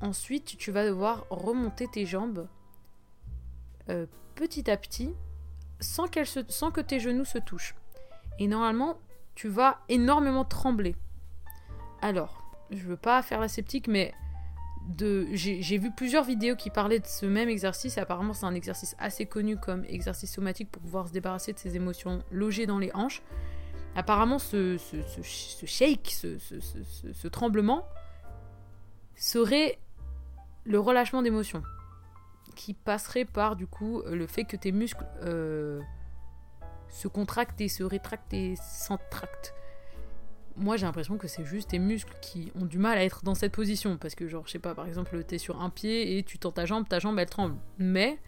ensuite, 0.00 0.56
tu 0.56 0.70
vas 0.70 0.86
devoir 0.86 1.26
remonter 1.30 1.88
tes 1.88 2.06
jambes 2.06 2.46
petit 4.34 4.70
à 4.70 4.76
petit 4.76 5.14
sans, 5.80 6.06
sans 6.48 6.70
que 6.70 6.80
tes 6.80 7.00
genoux 7.00 7.24
se 7.24 7.38
touchent. 7.38 7.74
Et 8.38 8.46
normalement, 8.46 8.98
tu 9.34 9.48
vas 9.48 9.80
énormément 9.88 10.44
trembler. 10.44 10.96
Alors, 12.00 12.42
je 12.70 12.82
veux 12.84 12.96
pas 12.96 13.22
faire 13.22 13.40
la 13.40 13.48
sceptique, 13.48 13.88
mais 13.88 14.14
j'ai 15.32 15.78
vu 15.78 15.90
plusieurs 15.92 16.24
vidéos 16.24 16.56
qui 16.56 16.70
parlaient 16.70 16.98
de 16.98 17.06
ce 17.06 17.26
même 17.26 17.48
exercice. 17.48 17.98
apparemment, 17.98 18.32
c'est 18.32 18.46
un 18.46 18.54
exercice 18.54 18.96
assez 18.98 19.26
connu 19.26 19.56
comme 19.56 19.84
exercice 19.86 20.32
somatique 20.32 20.70
pour 20.70 20.82
pouvoir 20.82 21.08
se 21.08 21.12
débarrasser 21.12 21.52
de 21.52 21.58
ses 21.58 21.76
émotions 21.76 22.22
logées 22.30 22.66
dans 22.66 22.78
les 22.78 22.90
hanches. 22.94 23.22
Apparemment, 23.94 24.38
ce, 24.38 24.78
shake, 25.64 26.10
ce, 26.10 27.28
tremblement, 27.28 27.86
serait 29.14 29.78
le 30.64 30.80
relâchement 30.80 31.22
d'émotions 31.22 31.62
qui 32.54 32.74
passerait 32.74 33.24
par 33.24 33.56
du 33.56 33.66
coup 33.66 34.02
le 34.06 34.26
fait 34.26 34.44
que 34.44 34.56
tes 34.56 34.72
muscles 34.72 35.06
euh, 35.22 35.80
se 36.88 37.08
contractent 37.08 37.60
et 37.60 37.68
se 37.68 37.82
rétractent 37.82 38.34
et 38.34 38.54
s'entractent 38.56 39.54
moi 40.56 40.76
j'ai 40.76 40.86
l'impression 40.86 41.16
que 41.16 41.28
c'est 41.28 41.44
juste 41.44 41.70
tes 41.70 41.78
muscles 41.78 42.14
qui 42.20 42.52
ont 42.54 42.64
du 42.64 42.78
mal 42.78 42.98
à 42.98 43.04
être 43.04 43.24
dans 43.24 43.34
cette 43.34 43.52
position. 43.52 43.96
Parce 43.96 44.14
que, 44.14 44.28
genre, 44.28 44.46
je 44.46 44.52
sais 44.52 44.58
pas, 44.58 44.74
par 44.74 44.86
exemple, 44.86 45.22
t'es 45.24 45.38
sur 45.38 45.60
un 45.60 45.70
pied 45.70 46.18
et 46.18 46.22
tu 46.22 46.38
tends 46.38 46.52
ta 46.52 46.66
jambe, 46.66 46.88
ta 46.88 46.98
jambe 46.98 47.18
elle 47.18 47.28
tremble. 47.28 47.56
Mais, 47.78 48.18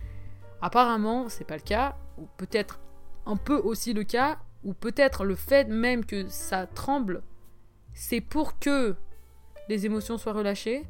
apparemment, 0.60 1.28
c'est 1.28 1.44
pas 1.44 1.56
le 1.56 1.62
cas. 1.62 1.96
Ou 2.18 2.28
peut-être 2.36 2.80
un 3.26 3.36
peu 3.36 3.56
aussi 3.56 3.92
le 3.92 4.04
cas. 4.04 4.38
Ou 4.62 4.72
peut-être 4.72 5.24
le 5.24 5.34
fait 5.34 5.68
même 5.68 6.06
que 6.06 6.26
ça 6.28 6.66
tremble, 6.66 7.22
c'est 7.92 8.22
pour 8.22 8.58
que 8.58 8.96
les 9.68 9.84
émotions 9.84 10.16
soient 10.16 10.32
relâchées. 10.32 10.86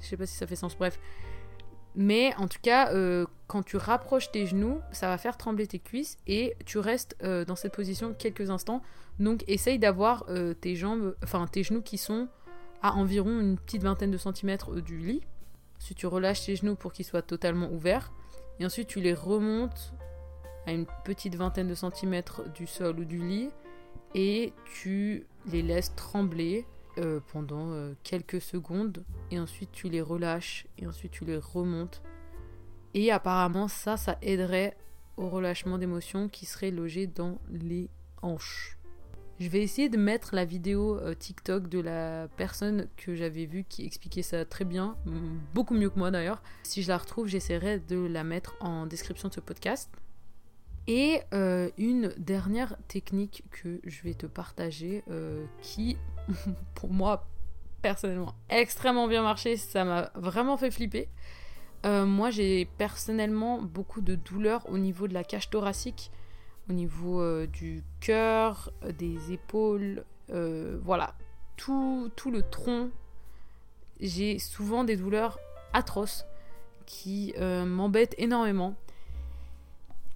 Je 0.00 0.06
sais 0.06 0.16
pas 0.16 0.26
si 0.26 0.36
ça 0.36 0.46
fait 0.46 0.54
sens, 0.54 0.76
bref. 0.76 0.98
Mais 1.96 2.34
en 2.36 2.48
tout 2.48 2.58
cas, 2.60 2.92
euh, 2.92 3.26
quand 3.46 3.62
tu 3.62 3.76
rapproches 3.76 4.32
tes 4.32 4.46
genoux, 4.46 4.80
ça 4.90 5.08
va 5.08 5.18
faire 5.18 5.36
trembler 5.36 5.66
tes 5.66 5.78
cuisses 5.78 6.16
et 6.26 6.56
tu 6.64 6.78
restes 6.78 7.16
euh, 7.22 7.44
dans 7.44 7.56
cette 7.56 7.74
position 7.74 8.14
quelques 8.14 8.50
instants. 8.50 8.82
Donc 9.20 9.44
essaye 9.46 9.78
d'avoir 9.78 10.24
euh, 10.28 10.54
tes 10.54 10.74
jambes, 10.74 11.14
enfin 11.22 11.46
tes 11.46 11.62
genoux 11.62 11.82
qui 11.82 11.98
sont 11.98 12.28
à 12.82 12.94
environ 12.94 13.40
une 13.40 13.56
petite 13.56 13.82
vingtaine 13.82 14.10
de 14.10 14.18
centimètres 14.18 14.80
du 14.80 14.98
lit. 14.98 15.22
Ensuite 15.80 15.98
tu 15.98 16.06
relâches 16.06 16.44
tes 16.44 16.56
genoux 16.56 16.74
pour 16.74 16.92
qu'ils 16.92 17.04
soient 17.04 17.22
totalement 17.22 17.70
ouverts. 17.70 18.12
Et 18.58 18.66
ensuite 18.66 18.88
tu 18.88 19.00
les 19.00 19.14
remontes 19.14 19.92
à 20.66 20.72
une 20.72 20.86
petite 21.04 21.36
vingtaine 21.36 21.68
de 21.68 21.74
centimètres 21.74 22.42
du 22.54 22.66
sol 22.66 22.98
ou 22.98 23.04
du 23.04 23.18
lit. 23.18 23.50
Et 24.16 24.52
tu 24.64 25.26
les 25.46 25.62
laisses 25.62 25.94
trembler 25.94 26.66
euh, 26.98 27.18
pendant 27.32 27.72
euh, 27.72 27.94
quelques 28.04 28.40
secondes 28.40 29.04
et 29.32 29.40
ensuite 29.40 29.72
tu 29.72 29.88
les 29.88 30.00
relâches 30.00 30.66
et 30.78 30.86
ensuite 30.86 31.10
tu 31.10 31.24
les 31.24 31.38
remontes. 31.38 32.02
Et 32.94 33.10
apparemment 33.10 33.66
ça, 33.66 33.96
ça 33.96 34.16
aiderait 34.22 34.76
au 35.16 35.28
relâchement 35.28 35.76
d'émotions 35.76 36.28
qui 36.28 36.46
serait 36.46 36.70
logé 36.70 37.08
dans 37.08 37.40
les 37.50 37.90
hanches. 38.22 38.78
Je 39.40 39.48
vais 39.48 39.62
essayer 39.62 39.88
de 39.88 39.96
mettre 39.96 40.36
la 40.36 40.44
vidéo 40.44 40.96
euh, 40.98 41.14
TikTok 41.14 41.68
de 41.68 41.80
la 41.80 42.28
personne 42.36 42.86
que 42.96 43.16
j'avais 43.16 43.46
vue 43.46 43.64
qui 43.68 43.84
expliquait 43.84 44.22
ça 44.22 44.44
très 44.44 44.64
bien, 44.64 44.96
beaucoup 45.52 45.74
mieux 45.74 45.90
que 45.90 45.98
moi 45.98 46.12
d'ailleurs. 46.12 46.42
Si 46.62 46.82
je 46.82 46.88
la 46.88 46.98
retrouve, 46.98 47.26
j'essaierai 47.26 47.80
de 47.80 47.98
la 47.98 48.22
mettre 48.22 48.54
en 48.60 48.86
description 48.86 49.28
de 49.28 49.34
ce 49.34 49.40
podcast. 49.40 49.90
Et 50.86 51.22
une 51.32 52.12
dernière 52.18 52.76
technique 52.88 53.42
que 53.50 53.80
je 53.84 54.02
vais 54.02 54.12
te 54.12 54.26
partager 54.26 55.02
qui, 55.62 55.96
pour 56.74 56.90
moi, 56.90 57.26
personnellement, 57.82 58.34
extrêmement 58.48 59.08
bien 59.08 59.22
marché. 59.22 59.56
Ça 59.56 59.84
m'a 59.84 60.10
vraiment 60.14 60.56
fait 60.56 60.70
flipper. 60.70 61.08
moi, 61.84 62.30
j'ai 62.30 62.64
personnellement 62.78 63.60
beaucoup 63.60 64.00
de 64.00 64.14
douleurs 64.14 64.68
au 64.70 64.78
niveau 64.78 65.08
de 65.08 65.14
la 65.14 65.24
cage 65.24 65.50
thoracique 65.50 66.10
au 66.68 66.72
niveau 66.72 67.20
euh, 67.20 67.46
du 67.46 67.82
cœur, 68.00 68.72
euh, 68.82 68.92
des 68.92 69.32
épaules, 69.32 70.04
euh, 70.30 70.78
voilà, 70.82 71.14
tout, 71.56 72.10
tout 72.16 72.30
le 72.30 72.42
tronc. 72.42 72.90
J'ai 74.00 74.38
souvent 74.38 74.84
des 74.84 74.96
douleurs 74.96 75.38
atroces 75.72 76.26
qui 76.86 77.32
m'embêtent 77.38 78.14
énormément. 78.18 78.74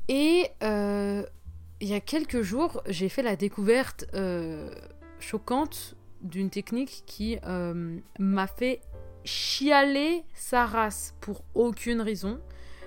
Et 0.08 0.50
il 0.60 1.88
y 1.88 1.94
a 1.94 2.00
quelques 2.00 2.42
jours, 2.42 2.82
j'ai 2.86 3.08
fait 3.08 3.22
la 3.22 3.36
découverte 3.36 4.04
choquante 5.20 5.94
d'une 6.22 6.50
technique 6.50 7.02
qui 7.06 7.38
m'a 8.18 8.46
fait 8.46 8.80
chialer 9.24 10.24
sa 10.34 10.66
race 10.66 11.14
pour 11.20 11.42
aucune 11.54 12.00
raison. 12.00 12.40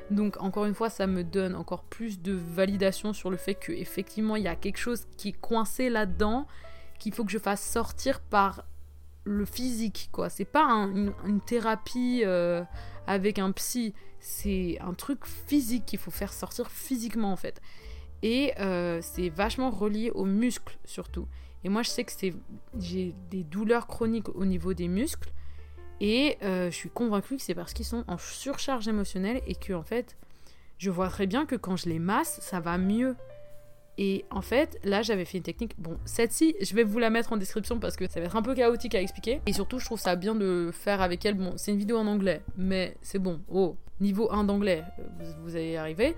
Donc 0.10 0.42
encore 0.42 0.66
une 0.66 0.74
fois, 0.74 0.90
ça 0.90 1.08
me 1.08 1.24
donne 1.24 1.56
encore 1.56 1.84
plus 1.84 2.22
de 2.22 2.34
validation 2.34 3.14
sur 3.14 3.30
le 3.30 3.38
fait 3.38 3.56
qu'effectivement, 3.56 4.36
il 4.36 4.44
y 4.44 4.48
a 4.48 4.56
quelque 4.56 4.78
chose 4.78 5.06
qui 5.18 5.30
est 5.30 5.40
coincé 5.40 5.90
là-dedans, 5.90 6.48
qu'il 7.00 7.14
faut 7.14 7.24
que 7.24 7.32
je 7.32 7.38
fasse 7.38 7.64
sortir 7.64 8.20
par 8.20 8.66
le 9.24 9.46
physique, 9.46 10.10
quoi. 10.12 10.30
C'est 10.30 10.46
pas 10.46 10.66
une, 10.66 11.42
thérapie 11.46 12.24
euh, 12.26 12.64
avec 13.08 13.40
un 13.40 13.52
psy, 13.52 13.94
c'est 14.20 14.78
un 14.82 14.94
truc 14.94 15.26
physique 15.26 15.86
qu'il 15.86 16.00
faut 16.00 16.12
faire 16.12 16.34
sortir 16.34 16.70
physiquement 16.70 17.32
en 17.32 17.38
fait. 17.38 17.62
Et 18.24 18.54
euh, 18.60 19.00
c'est 19.02 19.30
vachement 19.30 19.70
relié 19.70 20.12
aux 20.12 20.26
muscles 20.26 20.78
surtout. 20.86 21.28
Et 21.64 21.70
moi, 21.70 21.84
je 21.84 21.90
sais 21.90 22.04
que 22.04 22.12
j'ai 22.80 23.14
des 23.30 23.44
douleurs 23.44 23.88
chroniques 23.88 24.30
au 24.36 24.46
niveau 24.46 24.74
des 24.74 24.88
muscles. 24.88 25.32
Et 26.00 26.38
euh, 26.42 26.72
je 26.72 26.76
suis 26.76 26.90
convaincue 26.90 27.38
que 27.38 27.44
c'est 27.44 27.54
parce 27.54 27.74
qu'ils 27.74 27.86
sont 27.86 28.04
en 28.08 28.18
surcharge 28.18 28.88
émotionnelle 28.88 29.42
et 29.46 29.54
que 29.54 29.74
en 29.74 29.84
fait, 29.84 30.18
je 30.80 30.90
vois 30.90 31.10
très 31.10 31.28
bien 31.28 31.46
que 31.46 31.56
quand 31.56 31.76
je 31.76 31.88
les 31.90 32.00
masse, 32.00 32.40
ça 32.42 32.60
va 32.60 32.80
mieux. 32.80 33.16
Et 34.00 34.26
en 34.32 34.42
fait, 34.42 34.80
là, 34.84 35.04
j'avais 35.04 35.26
fait 35.26 35.38
une 35.38 35.44
technique. 35.44 35.80
Bon, 35.80 36.00
cette-ci, 36.06 36.56
je 36.60 36.74
vais 36.74 36.84
vous 36.84 36.98
la 36.98 37.12
mettre 37.12 37.34
en 37.34 37.38
description 37.38 37.80
parce 37.80 37.96
que 37.98 38.10
ça 38.10 38.20
va 38.20 38.26
être 38.26 38.36
un 38.36 38.42
peu 38.42 38.56
chaotique 38.56 38.96
à 38.96 39.02
expliquer. 39.02 39.42
Et 39.46 39.54
surtout, 39.54 39.78
je 39.78 39.86
trouve 39.86 40.00
ça 40.00 40.16
bien 40.16 40.34
de 40.34 40.72
faire 40.74 41.02
avec 41.02 41.24
elle. 41.24 41.36
Bon, 41.36 41.54
c'est 41.58 41.72
une 41.72 41.78
vidéo 41.78 41.98
en 41.98 42.08
anglais, 42.08 42.42
mais 42.58 42.98
c'est 43.04 43.20
bon. 43.20 43.42
Oh, 43.48 43.78
niveau 44.00 44.32
1 44.32 44.46
d'anglais, 44.46 44.84
vous, 45.20 45.44
vous 45.44 45.56
allez 45.56 45.74
y 45.74 45.78
arriver. 45.78 46.16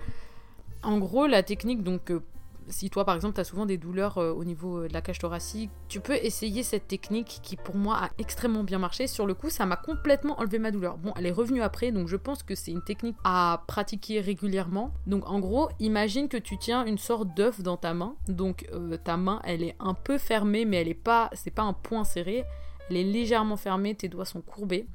En 0.82 0.98
gros, 0.98 1.26
la 1.26 1.42
technique, 1.42 1.82
donc, 1.82 2.10
euh, 2.10 2.22
si 2.68 2.90
toi 2.90 3.04
par 3.04 3.14
exemple 3.14 3.34
tu 3.34 3.40
as 3.40 3.44
souvent 3.44 3.66
des 3.66 3.78
douleurs 3.78 4.18
euh, 4.18 4.32
au 4.32 4.44
niveau 4.44 4.78
euh, 4.78 4.88
de 4.88 4.92
la 4.92 5.00
cage 5.00 5.18
thoracique, 5.18 5.70
tu 5.88 6.00
peux 6.00 6.14
essayer 6.14 6.62
cette 6.62 6.88
technique 6.88 7.40
qui 7.42 7.56
pour 7.56 7.76
moi 7.76 7.96
a 7.96 8.10
extrêmement 8.18 8.64
bien 8.64 8.78
marché. 8.78 9.06
Sur 9.06 9.26
le 9.26 9.34
coup, 9.34 9.50
ça 9.50 9.66
m'a 9.66 9.76
complètement 9.76 10.38
enlevé 10.40 10.58
ma 10.58 10.70
douleur. 10.70 10.96
Bon, 10.96 11.12
elle 11.16 11.26
est 11.26 11.32
revenue 11.32 11.62
après, 11.62 11.92
donc 11.92 12.08
je 12.08 12.16
pense 12.16 12.42
que 12.42 12.54
c'est 12.54 12.70
une 12.70 12.82
technique 12.82 13.16
à 13.24 13.62
pratiquer 13.66 14.20
régulièrement. 14.20 14.92
Donc 15.06 15.28
en 15.28 15.38
gros, 15.40 15.68
imagine 15.78 16.28
que 16.28 16.36
tu 16.36 16.58
tiens 16.58 16.84
une 16.84 16.98
sorte 16.98 17.34
d'œuf 17.34 17.60
dans 17.60 17.76
ta 17.76 17.94
main. 17.94 18.16
Donc 18.28 18.66
euh, 18.72 18.96
ta 18.96 19.16
main, 19.16 19.40
elle 19.44 19.62
est 19.62 19.76
un 19.80 19.94
peu 19.94 20.18
fermée, 20.18 20.64
mais 20.64 20.78
elle 20.78 20.88
est 20.88 20.94
pas, 20.94 21.30
c'est 21.32 21.50
pas 21.50 21.62
un 21.62 21.72
point 21.72 22.04
serré. 22.04 22.44
Elle 22.90 22.96
est 22.96 23.04
légèrement 23.04 23.56
fermée, 23.56 23.94
tes 23.94 24.08
doigts 24.08 24.24
sont 24.24 24.42
courbés. 24.42 24.86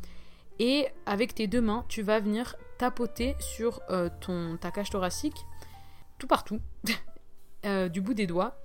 Et 0.59 0.87
avec 1.05 1.33
tes 1.33 1.47
deux 1.47 1.61
mains, 1.61 1.85
tu 1.87 2.01
vas 2.01 2.19
venir 2.19 2.55
tapoter 2.77 3.35
sur 3.39 3.81
ton, 4.19 4.57
ta 4.57 4.71
cage 4.71 4.89
thoracique 4.89 5.45
tout 6.19 6.27
partout. 6.27 6.59
Euh, 7.65 7.89
du 7.89 7.99
bout 7.99 8.13
des 8.13 8.25
doigts 8.25 8.55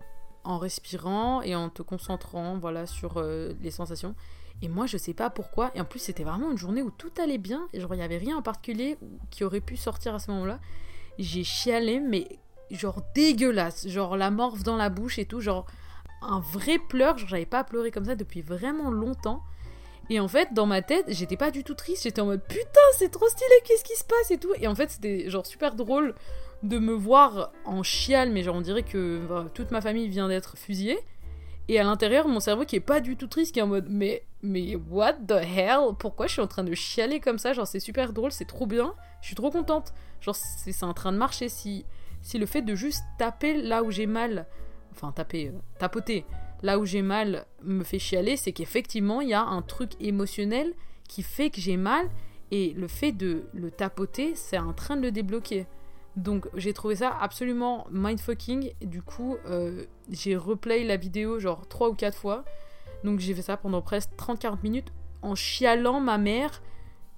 en 0.45 0.59
respirant 0.59 1.43
et 1.43 1.57
en 1.57 1.69
te 1.69 1.83
concentrant 1.83 2.59
voilà 2.59 2.87
sur 2.87 3.17
euh, 3.17 3.53
les 3.61 3.73
sensations. 3.73 4.15
Et 4.63 4.69
moi 4.69 4.87
je 4.87 4.97
sais 4.97 5.15
pas 5.15 5.31
pourquoi 5.31 5.73
et 5.75 5.81
en 5.81 5.85
plus 5.85 5.99
c'était 5.99 6.23
vraiment 6.23 6.53
une 6.53 6.59
journée 6.59 6.81
où 6.81 6.93
tout 6.93 7.11
allait 7.21 7.39
bien 7.39 7.67
et 7.73 7.81
genre 7.81 7.93
il 7.95 7.99
y 7.99 8.05
avait 8.05 8.19
rien 8.19 8.37
en 8.37 8.43
particulier 8.43 8.97
qui 9.31 9.43
aurait 9.43 9.61
pu 9.61 9.77
sortir 9.77 10.15
à 10.15 10.21
ce 10.21 10.31
moment-là. 10.31 10.61
J'ai 11.19 11.43
chialé 11.43 11.99
mais 11.99 12.39
genre 12.71 13.03
dégueulasse, 13.17 13.89
genre 13.89 14.17
la 14.17 14.31
morve 14.31 14.63
dans 14.63 14.77
la 14.77 14.91
bouche 14.91 15.19
et 15.19 15.25
tout, 15.25 15.41
genre 15.41 15.67
un 16.23 16.39
vrai 16.39 16.79
pleur, 16.79 17.19
genre 17.19 17.29
j'avais 17.29 17.47
pas 17.47 17.65
pleuré 17.65 17.91
comme 17.91 18.05
ça 18.05 18.15
depuis 18.15 18.43
vraiment 18.43 18.93
longtemps. 18.93 19.43
Et 20.11 20.21
en 20.21 20.29
fait, 20.29 20.53
dans 20.53 20.67
ma 20.67 20.83
tête, 20.83 21.07
j'étais 21.09 21.37
pas 21.37 21.51
du 21.51 21.65
tout 21.65 21.75
triste, 21.75 22.03
j'étais 22.03 22.21
en 22.21 22.27
mode 22.27 22.45
putain, 22.47 22.81
c'est 22.99 23.11
trop 23.11 23.27
stylé, 23.27 23.55
qu'est-ce 23.65 23.85
qui 23.85 23.97
se 23.97 24.05
passe 24.05 24.31
et 24.31 24.39
tout. 24.39 24.53
Et 24.61 24.69
en 24.69 24.75
fait, 24.75 24.91
c'était 24.91 25.31
genre 25.31 25.47
super 25.47 25.75
drôle 25.75 26.15
de 26.65 26.79
me 26.79 26.93
voir 26.93 27.53
en 27.65 27.83
chial, 27.83 28.31
mais 28.31 28.43
genre 28.43 28.57
on 28.57 28.61
dirait 28.61 28.83
que 28.83 29.21
toute 29.55 29.71
ma 29.71 29.81
famille 29.81 30.09
vient 30.09 30.29
d'être 30.29 30.57
fusillée. 30.57 30.99
Et 31.69 31.79
à 31.79 31.85
l'intérieur, 31.85 32.29
mon 32.29 32.41
cerveau 32.41 32.65
qui 32.65 32.77
est 32.77 32.81
pas 32.81 33.01
du 33.01 33.17
tout 33.17 33.27
triste, 33.27 33.53
qui 33.53 33.59
est 33.59 33.63
en 33.63 33.67
mode 33.67 33.87
mais, 33.89 34.23
mais 34.43 34.77
what 34.91 35.15
the 35.29 35.33
hell? 35.43 35.95
Pourquoi 35.99 36.27
je 36.27 36.33
suis 36.33 36.43
en 36.43 36.47
train 36.47 36.65
de 36.65 36.75
chialer 36.75 37.21
comme 37.21 37.39
ça? 37.39 37.53
Genre 37.53 37.67
c'est 37.67 37.81
super 37.81 38.13
drôle, 38.13 38.33
c'est 38.33 38.45
trop 38.45 38.67
bien, 38.67 38.95
je 39.21 39.27
suis 39.27 39.35
trop 39.35 39.51
contente. 39.51 39.95
Genre 40.21 40.37
c'est 40.37 40.83
en 40.83 40.95
train 40.95 41.13
de 41.13 41.19
marcher. 41.19 41.49
Si, 41.49 41.85
si 42.23 42.39
le 42.39 42.47
fait 42.47 42.63
de 42.63 42.75
juste 42.75 43.05
taper 43.19 43.61
là 43.61 43.83
où 43.83 43.91
j'ai 43.91 44.07
mal, 44.07 44.47
enfin 44.93 45.13
taper, 45.13 45.49
euh, 45.49 45.59
tapoter 45.79 46.25
là 46.63 46.79
où 46.79 46.87
j'ai 46.87 47.03
mal 47.03 47.47
me 47.63 47.85
fait 47.85 47.99
chialer, 47.99 48.37
c'est 48.37 48.53
qu'effectivement 48.53 49.21
il 49.21 49.29
y 49.29 49.35
a 49.35 49.43
un 49.43 49.63
truc 49.63 49.93
émotionnel 50.01 50.73
qui 51.09 51.23
fait 51.23 51.51
que 51.51 51.61
j'ai 51.61 51.77
mal. 51.77 52.09
Et 52.51 52.73
le 52.75 52.89
fait 52.89 53.11
de 53.11 53.45
le 53.53 53.71
tapoter, 53.71 54.35
c'est 54.35 54.59
en 54.59 54.73
train 54.75 54.97
de 54.97 55.03
le 55.03 55.11
débloquer. 55.11 55.67
Donc 56.17 56.47
j'ai 56.55 56.73
trouvé 56.73 56.97
ça 56.97 57.17
absolument 57.21 57.87
mindfucking. 57.91 58.73
Du 58.83 59.03
coup, 59.03 59.37
euh, 59.47 59.85
j'ai 60.11 60.37
replay 60.37 60.85
la 60.85 60.97
vidéo 60.97 61.41
genre 61.41 61.67
3 61.67 61.89
ou 61.91 61.95
4 61.95 62.17
fois. 62.17 62.45
Donc 63.03 63.19
j'ai 63.19 63.35
fait 63.35 63.43
ça 63.43 63.57
pendant 63.57 63.83
presque 63.83 64.11
30-40 64.17 64.59
minutes 64.63 64.93
en 65.23 65.35
chialant 65.35 66.01
ma 66.01 66.19
mère 66.19 66.63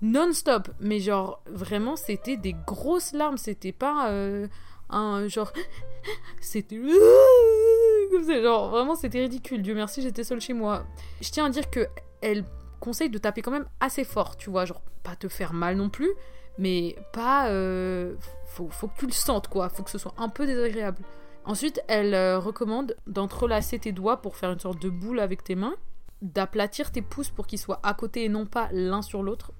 non-stop. 0.00 0.68
Mais 0.80 1.00
genre 1.00 1.42
vraiment 1.46 1.96
c'était 1.96 2.36
des 2.36 2.54
grosses 2.66 3.12
larmes. 3.12 3.36
C'était 3.36 3.72
pas 3.72 4.10
euh, 4.10 4.48
un 4.88 5.28
genre... 5.28 5.52
c'était... 6.40 6.80
genre 8.42 8.70
vraiment 8.70 8.94
c'était 8.94 9.20
ridicule. 9.20 9.60
Dieu 9.60 9.74
merci 9.74 10.00
j'étais 10.00 10.24
seule 10.24 10.40
chez 10.40 10.54
moi. 10.54 10.86
Je 11.20 11.30
tiens 11.30 11.44
à 11.44 11.50
dire 11.50 11.70
que 11.70 11.86
elle 12.22 12.44
conseille 12.80 13.10
de 13.10 13.18
taper 13.18 13.42
quand 13.42 13.50
même 13.50 13.68
assez 13.80 14.04
fort, 14.04 14.38
tu 14.38 14.48
vois. 14.48 14.64
Genre 14.64 14.80
pas 15.02 15.16
te 15.16 15.28
faire 15.28 15.52
mal 15.52 15.76
non 15.76 15.90
plus 15.90 16.12
mais 16.58 16.96
pas. 17.12 17.48
Euh, 17.48 18.14
faut, 18.46 18.68
faut, 18.68 18.88
que 18.88 18.98
tu 18.98 19.06
le 19.06 19.12
sentes, 19.12 19.48
quoi. 19.48 19.68
Faut 19.68 19.82
que 19.82 19.90
ce 19.90 19.98
soit 19.98 20.14
un 20.16 20.28
peu 20.28 20.46
désagréable. 20.46 21.02
Ensuite, 21.44 21.80
elle 21.88 22.14
euh, 22.14 22.38
recommande 22.38 22.96
d'entrelacer 23.06 23.78
tes 23.78 23.92
doigts 23.92 24.22
pour 24.22 24.36
faire 24.36 24.50
une 24.50 24.58
sorte 24.58 24.80
de 24.80 24.88
boule 24.88 25.20
avec 25.20 25.44
tes 25.44 25.54
mains, 25.54 25.76
d'aplatir 26.22 26.90
tes 26.90 27.02
pouces 27.02 27.30
pour 27.30 27.46
qu'ils 27.46 27.58
soient 27.58 27.80
à 27.82 27.94
côté 27.94 28.24
et 28.24 28.28
non 28.28 28.46
pas 28.46 28.68
l'un 28.72 29.02
sur 29.02 29.22
l'autre. 29.22 29.52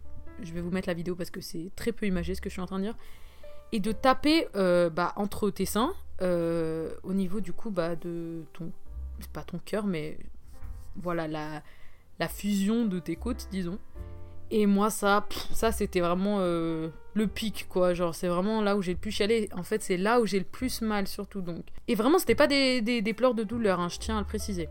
Je 0.43 0.53
vais 0.53 0.61
vous 0.61 0.71
mettre 0.71 0.89
la 0.89 0.95
vidéo 0.95 1.15
parce 1.15 1.31
que 1.31 1.41
c'est 1.41 1.71
très 1.77 1.93
peu 1.93 2.07
imagé 2.07 2.35
ce 2.35 2.41
que 2.41 2.49
je 2.49 2.55
suis 2.55 2.63
en 2.63 2.67
train 2.67 2.79
de 2.79 2.85
dire. 2.85 2.97
Et 3.73 3.81
de 3.81 3.93
taper 3.93 4.49
euh, 4.55 4.91
bah, 4.91 5.13
entre 5.17 5.51
tes 5.51 5.67
seins, 5.67 5.93
au 6.21 7.13
niveau 7.13 7.41
du 7.41 7.53
coup 7.53 7.71
bah, 7.71 7.97
de 7.97 8.45
ton. 8.53 8.73
C'est 9.21 9.31
pas 9.31 9.45
ton 9.45 9.59
cœur, 9.59 9.87
mais 9.87 10.19
voilà, 10.97 11.27
la 11.29 12.29
fusion 12.29 12.85
de 12.85 12.99
tes 12.99 13.17
côtes, 13.17 13.49
disons. 13.51 13.79
Et 14.51 14.67
moi, 14.67 14.91
ça, 14.91 15.27
ça 15.53 15.73
c'était 15.73 16.01
vraiment 16.01 16.39
euh, 16.41 16.89
le 17.15 17.27
pic, 17.27 17.67
quoi. 17.69 17.95
Genre, 17.95 18.15
c'est 18.15 18.29
vraiment 18.29 18.63
là 18.63 18.77
où 18.77 18.83
j'ai 18.83 18.93
le 18.93 18.99
plus 18.99 19.11
chialé. 19.11 19.49
En 19.53 19.63
fait, 19.63 19.83
c'est 19.83 19.97
là 19.97 20.21
où 20.21 20.27
j'ai 20.27 20.39
le 20.39 20.45
plus 20.45 20.83
mal, 20.83 21.09
surtout, 21.09 21.41
donc. 21.41 21.65
Et 21.89 21.95
vraiment, 21.95 22.19
c'était 22.19 22.35
pas 22.35 22.47
des, 22.47 23.15
pleurs 23.17 23.35
de 23.35 23.43
douleur, 23.43 23.81
hein, 23.81 23.89
je 23.89 23.99
tiens 23.99 24.17
à 24.17 24.21
le 24.21 24.27
préciser. 24.27 24.69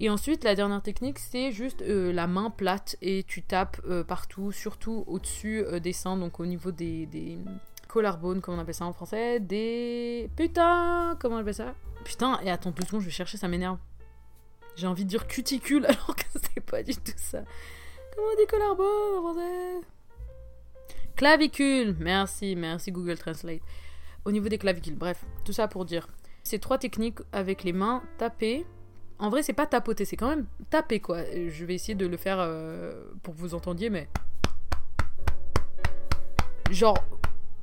Et 0.00 0.10
ensuite, 0.10 0.42
la 0.42 0.54
dernière 0.54 0.82
technique, 0.82 1.18
c'est 1.18 1.52
juste 1.52 1.82
euh, 1.82 2.12
la 2.12 2.26
main 2.26 2.50
plate 2.50 2.96
et 3.00 3.22
tu 3.22 3.42
tapes 3.42 3.80
euh, 3.88 4.02
partout, 4.02 4.50
surtout 4.50 5.04
au-dessus 5.06 5.64
des 5.80 5.92
seins, 5.92 6.16
donc 6.16 6.40
au 6.40 6.46
niveau 6.46 6.72
des, 6.72 7.06
des 7.06 7.38
collarbones, 7.86 8.40
comme 8.40 8.54
on 8.54 8.58
appelle 8.58 8.74
ça 8.74 8.86
en 8.86 8.92
français, 8.92 9.38
des... 9.38 10.28
Putain 10.36 11.16
Comment 11.20 11.36
on 11.36 11.38
appelle 11.38 11.54
ça? 11.54 11.74
Putain, 12.04 12.40
et 12.42 12.50
attends 12.50 12.72
deux 12.72 12.84
secondes, 12.84 13.02
je 13.02 13.06
vais 13.06 13.12
chercher, 13.12 13.38
ça 13.38 13.46
m'énerve. 13.46 13.78
J'ai 14.76 14.88
envie 14.88 15.04
de 15.04 15.08
dire 15.08 15.28
cuticule 15.28 15.86
alors 15.88 16.16
que 16.16 16.24
c'est 16.34 16.60
pas 16.60 16.82
du 16.82 16.94
tout 16.94 17.12
ça. 17.16 17.44
Comment 18.16 18.46
collarbone 18.48 19.18
en 19.18 19.22
français? 19.22 19.86
Clavicule 21.16 21.96
Merci, 21.98 22.56
merci 22.56 22.92
Google 22.92 23.18
Translate. 23.18 23.60
Au 24.24 24.32
niveau 24.32 24.48
des 24.48 24.58
clavicules, 24.58 24.96
bref, 24.96 25.24
tout 25.44 25.52
ça 25.52 25.68
pour 25.68 25.84
dire. 25.84 26.06
Ces 26.42 26.58
trois 26.58 26.78
techniques 26.78 27.18
avec 27.32 27.64
les 27.64 27.72
mains, 27.72 28.02
taper. 28.18 28.66
En 29.18 29.30
vrai, 29.30 29.42
c'est 29.42 29.52
pas 29.52 29.66
tapoter, 29.66 30.04
c'est 30.04 30.16
quand 30.16 30.28
même 30.28 30.46
taper 30.70 31.00
quoi. 31.00 31.22
Je 31.24 31.64
vais 31.64 31.74
essayer 31.74 31.94
de 31.94 32.06
le 32.06 32.16
faire 32.16 32.38
euh, 32.40 33.04
pour 33.22 33.34
que 33.34 33.40
vous 33.40 33.54
entendiez, 33.54 33.90
mais. 33.90 34.08
Genre, 36.70 36.98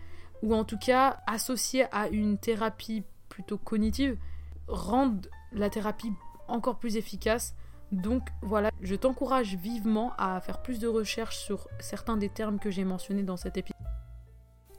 ou 0.43 0.55
en 0.55 0.63
tout 0.63 0.77
cas 0.77 1.19
associées 1.27 1.85
à 1.91 2.07
une 2.07 2.37
thérapie 2.37 3.03
plutôt 3.29 3.57
cognitive 3.57 4.17
rendent 4.67 5.29
la 5.51 5.69
thérapie 5.69 6.11
encore 6.47 6.79
plus 6.79 6.97
efficace. 6.97 7.55
Donc 7.91 8.23
voilà, 8.41 8.69
je 8.81 8.95
t'encourage 8.95 9.55
vivement 9.55 10.13
à 10.17 10.41
faire 10.41 10.61
plus 10.61 10.79
de 10.79 10.87
recherches 10.87 11.37
sur 11.37 11.67
certains 11.79 12.17
des 12.17 12.29
termes 12.29 12.59
que 12.59 12.69
j'ai 12.69 12.83
mentionnés 12.83 13.23
dans 13.23 13.37
cet 13.37 13.57
épisode. 13.57 13.77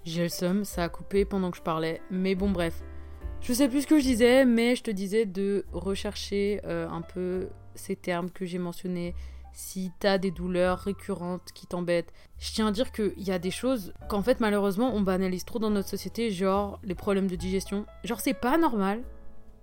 J'ai 0.05 0.22
le 0.22 0.29
seum, 0.29 0.64
ça 0.64 0.85
a 0.85 0.88
coupé 0.88 1.24
pendant 1.24 1.51
que 1.51 1.57
je 1.57 1.62
parlais, 1.62 2.01
mais 2.11 2.35
bon 2.35 2.51
bref. 2.51 2.83
Je 3.40 3.53
sais 3.53 3.68
plus 3.68 3.83
ce 3.83 3.87
que 3.87 3.98
je 3.98 4.05
disais, 4.05 4.44
mais 4.44 4.74
je 4.74 4.83
te 4.83 4.90
disais 4.90 5.24
de 5.24 5.64
rechercher 5.72 6.61
euh, 6.64 6.88
un 6.88 7.03
peu 7.03 7.48
ces 7.74 7.96
termes 7.96 8.31
que 8.31 8.44
j'ai 8.44 8.59
mentionnés. 8.59 9.14
Si 9.53 9.90
t'as 9.98 10.18
des 10.18 10.31
douleurs 10.31 10.79
récurrentes 10.79 11.53
qui 11.55 11.66
t'embêtent, 11.66 12.12
je 12.38 12.53
tiens 12.53 12.68
à 12.68 12.72
dire 12.72 12.92
qu'il 12.92 13.20
y 13.20 13.31
a 13.31 13.38
des 13.38 13.51
choses 13.51 13.92
qu'en 14.09 14.22
fait 14.22 14.38
malheureusement 14.40 14.94
on 14.94 15.01
banalise 15.01 15.44
trop 15.44 15.59
dans 15.59 15.70
notre 15.70 15.88
société, 15.88 16.31
genre 16.31 16.79
les 16.85 16.94
problèmes 16.94 17.27
de 17.27 17.37
digestion. 17.37 17.87
Genre 18.05 18.20
c'est 18.20 18.35
pas 18.35 18.59
normal 18.59 19.03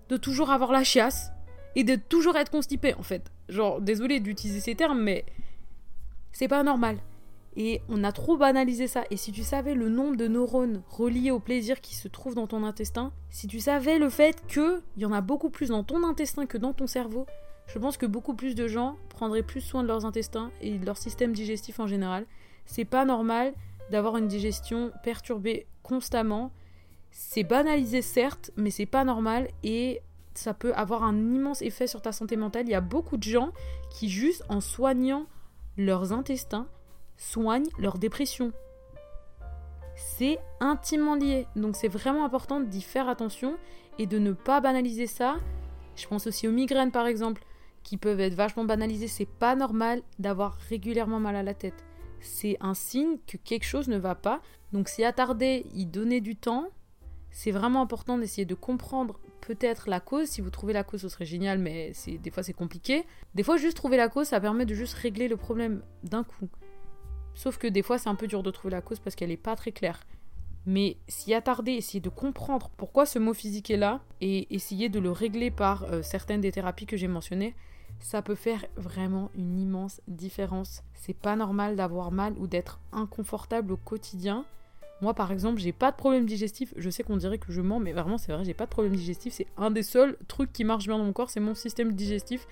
de 0.09 0.17
toujours 0.17 0.51
avoir 0.51 0.71
la 0.71 0.83
chiasse 0.83 1.31
et 1.75 1.83
de 1.83 1.95
toujours 1.95 2.37
être 2.37 2.51
constipé 2.51 2.93
en 2.95 3.03
fait. 3.03 3.31
Genre, 3.49 3.81
désolé 3.81 4.19
d'utiliser 4.19 4.59
ces 4.59 4.75
termes, 4.75 5.01
mais 5.01 5.25
c'est 6.31 6.47
pas 6.47 6.63
normal. 6.63 6.97
Et 7.57 7.81
on 7.87 8.03
a 8.03 8.11
trop 8.11 8.35
banalisé 8.37 8.87
ça. 8.87 9.03
Et 9.11 9.17
si 9.17 9.31
tu 9.31 9.43
savais 9.43 9.75
le 9.75 9.87
nombre 9.87 10.17
de 10.17 10.27
neurones 10.27 10.81
reliés 10.89 11.31
au 11.31 11.39
plaisir 11.39 11.79
qui 11.79 11.95
se 11.95 12.07
trouvent 12.07 12.35
dans 12.35 12.47
ton 12.47 12.63
intestin, 12.63 13.13
si 13.29 13.47
tu 13.47 13.59
savais 13.59 13.97
le 13.97 14.09
fait 14.09 14.45
qu'il 14.47 14.81
y 14.97 15.05
en 15.05 15.13
a 15.13 15.21
beaucoup 15.21 15.49
plus 15.49 15.69
dans 15.69 15.83
ton 15.83 16.03
intestin 16.03 16.45
que 16.45 16.57
dans 16.57 16.73
ton 16.73 16.87
cerveau, 16.87 17.25
je 17.67 17.79
pense 17.79 17.97
que 17.97 18.05
beaucoup 18.05 18.33
plus 18.33 18.55
de 18.55 18.67
gens 18.67 18.97
prendraient 19.09 19.43
plus 19.43 19.61
soin 19.61 19.83
de 19.83 19.87
leurs 19.87 20.05
intestins 20.05 20.51
et 20.61 20.77
de 20.77 20.85
leur 20.85 20.97
système 20.97 21.31
digestif 21.31 21.79
en 21.79 21.87
général. 21.87 22.25
C'est 22.65 22.85
pas 22.85 23.05
normal 23.05 23.53
d'avoir 23.89 24.17
une 24.17 24.27
digestion 24.27 24.91
perturbée 25.03 25.65
constamment 25.81 26.51
c'est 27.17 27.45
banalisé 27.45 28.01
certes, 28.01 28.51
mais 28.57 28.71
c'est 28.71 28.85
pas 28.85 29.05
normal 29.05 29.47
et 29.63 30.01
ça 30.33 30.53
peut 30.53 30.73
avoir 30.73 31.01
un 31.03 31.15
immense 31.15 31.61
effet 31.61 31.87
sur 31.87 32.01
ta 32.01 32.11
santé 32.11 32.35
mentale. 32.35 32.65
Il 32.67 32.71
y 32.71 32.75
a 32.75 32.81
beaucoup 32.81 33.15
de 33.15 33.23
gens 33.23 33.53
qui 33.89 34.09
juste 34.09 34.43
en 34.49 34.59
soignant 34.59 35.25
leurs 35.77 36.11
intestins 36.11 36.67
soignent 37.15 37.69
leur 37.79 37.99
dépression. 37.99 38.51
C'est 39.95 40.39
intimement 40.59 41.15
lié. 41.15 41.47
Donc 41.55 41.77
c'est 41.77 41.87
vraiment 41.87 42.25
important 42.25 42.59
d'y 42.59 42.81
faire 42.81 43.07
attention 43.07 43.55
et 43.97 44.07
de 44.07 44.19
ne 44.19 44.33
pas 44.33 44.59
banaliser 44.59 45.07
ça. 45.07 45.37
Je 45.95 46.05
pense 46.07 46.27
aussi 46.27 46.49
aux 46.49 46.51
migraines 46.51 46.91
par 46.91 47.07
exemple 47.07 47.43
qui 47.83 47.95
peuvent 47.95 48.19
être 48.19 48.35
vachement 48.35 48.65
banalisées. 48.65 49.07
C'est 49.07 49.25
pas 49.25 49.55
normal 49.55 50.01
d'avoir 50.19 50.57
régulièrement 50.67 51.21
mal 51.21 51.37
à 51.37 51.43
la 51.43 51.53
tête. 51.53 51.85
C'est 52.19 52.57
un 52.59 52.73
signe 52.73 53.19
que 53.25 53.37
quelque 53.37 53.63
chose 53.63 53.87
ne 53.87 53.97
va 53.97 54.15
pas. 54.15 54.41
Donc 54.73 54.89
s'y 54.89 55.05
attarder, 55.05 55.65
y 55.73 55.85
donner 55.85 56.19
du 56.19 56.35
temps, 56.35 56.71
c'est 57.37 57.51
vraiment 57.51 57.81
important 57.81 58.17
d'essayer 58.17 58.45
de 58.45 58.55
comprendre 58.55 59.19
peut-être 59.41 59.89
la 59.89 59.99
cause. 59.99 60.29
Si 60.29 60.39
vous 60.39 60.49
trouvez 60.49 60.71
la 60.71 60.85
cause, 60.85 61.01
ce 61.01 61.09
serait 61.09 61.25
génial, 61.25 61.59
mais 61.59 61.91
c'est 61.93 62.17
des 62.17 62.31
fois 62.31 62.43
c'est 62.43 62.53
compliqué. 62.53 63.03
Des 63.35 63.43
fois, 63.43 63.57
juste 63.57 63.75
trouver 63.75 63.97
la 63.97 64.07
cause, 64.07 64.27
ça 64.27 64.39
permet 64.39 64.65
de 64.65 64.73
juste 64.73 64.93
régler 64.93 65.27
le 65.27 65.35
problème 65.35 65.81
d'un 66.01 66.23
coup. 66.23 66.47
Sauf 67.33 67.57
que 67.57 67.67
des 67.67 67.81
fois, 67.81 67.97
c'est 67.97 68.07
un 68.07 68.15
peu 68.15 68.27
dur 68.27 68.41
de 68.41 68.51
trouver 68.51 68.71
la 68.71 68.81
cause 68.81 68.99
parce 68.99 69.17
qu'elle 69.17 69.29
n'est 69.29 69.37
pas 69.37 69.57
très 69.57 69.73
claire. 69.73 69.99
Mais 70.65 70.95
s'y 71.09 71.33
attarder, 71.33 71.73
essayer 71.73 71.99
de 71.99 72.07
comprendre 72.07 72.71
pourquoi 72.77 73.05
ce 73.05 73.19
mot 73.19 73.33
physique 73.33 73.69
est 73.69 73.75
là 73.75 73.99
et 74.21 74.55
essayer 74.55 74.87
de 74.87 74.99
le 74.99 75.11
régler 75.11 75.51
par 75.51 75.83
euh, 75.83 76.01
certaines 76.01 76.39
des 76.39 76.53
thérapies 76.53 76.85
que 76.85 76.95
j'ai 76.95 77.09
mentionnées, 77.09 77.53
ça 77.99 78.21
peut 78.21 78.35
faire 78.35 78.65
vraiment 78.77 79.29
une 79.35 79.59
immense 79.59 79.99
différence. 80.07 80.83
C'est 80.93 81.13
pas 81.13 81.35
normal 81.35 81.75
d'avoir 81.75 82.11
mal 82.11 82.33
ou 82.37 82.47
d'être 82.47 82.79
inconfortable 82.93 83.73
au 83.73 83.77
quotidien. 83.77 84.45
Moi, 85.05 85.13
par 85.13 85.31
exemple, 85.31 85.59
j'ai 85.59 85.71
pas 85.71 85.91
de 85.91 85.95
problème 85.95 86.25
digestif. 86.25 86.73
Je 86.77 86.89
sais 86.89 87.03
qu'on 87.03 87.17
dirait 87.17 87.37
que 87.37 87.51
je 87.51 87.61
mens, 87.61 87.79
mais 87.79 87.93
vraiment, 87.93 88.17
c'est 88.17 88.31
vrai, 88.31 88.43
j'ai 88.43 88.55
pas 88.55 88.65
de 88.65 88.71
problème 88.71 88.95
digestif. 88.95 89.33
C'est 89.33 89.45
un 89.55 89.69
des 89.69 89.83
seuls 89.83 90.17
trucs 90.27 90.51
qui 90.51 90.63
marche 90.63 90.87
bien 90.87 90.97
dans 90.97 91.03
mon 91.03 91.13
corps, 91.13 91.29
c'est 91.29 91.39
mon 91.39 91.53
système 91.53 91.91
digestif. 91.93 92.47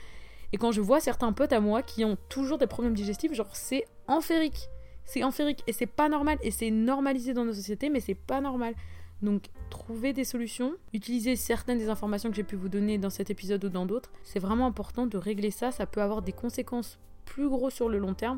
Et 0.52 0.58
quand 0.58 0.72
je 0.72 0.80
vois 0.80 1.00
certains 1.00 1.34
potes 1.34 1.52
à 1.52 1.60
moi 1.60 1.82
qui 1.82 2.06
ont 2.06 2.16
toujours 2.30 2.60
des 2.60 2.68
problèmes 2.68 2.94
digestifs, 2.94 3.34
genre, 3.34 3.56
c'est 3.56 3.86
enférique. 4.08 4.70
C'est 5.04 5.24
enférique. 5.24 5.64
Et 5.66 5.74
c'est 5.74 5.88
pas 5.88 6.10
normal. 6.10 6.38
Et 6.44 6.52
c'est 6.52 6.70
normalisé 6.70 7.34
dans 7.34 7.44
nos 7.44 7.54
sociétés, 7.54 7.90
mais 7.90 8.02
c'est 8.02 8.14
pas 8.14 8.40
normal. 8.40 8.76
Donc, 9.24 9.46
trouver 9.72 10.14
des 10.14 10.24
solutions, 10.24 10.74
utiliser 10.94 11.36
certaines 11.36 11.80
des 11.80 11.90
informations 11.90 12.30
que 12.30 12.36
j'ai 12.36 12.44
pu 12.44 12.56
vous 12.56 12.70
donner 12.70 13.00
dans 13.00 13.10
cet 13.10 13.32
épisode 13.32 13.66
ou 13.66 13.70
dans 13.70 13.88
d'autres, 13.88 14.12
c'est 14.24 14.38
vraiment 14.38 14.68
important 14.68 15.08
de 15.08 15.18
régler 15.18 15.50
ça. 15.50 15.72
Ça 15.72 15.88
peut 15.88 16.04
avoir 16.04 16.22
des 16.22 16.34
conséquences 16.34 17.00
plus 17.26 17.50
grosses 17.50 17.74
sur 17.74 17.90
le 17.90 17.98
long 17.98 18.14
terme. 18.14 18.38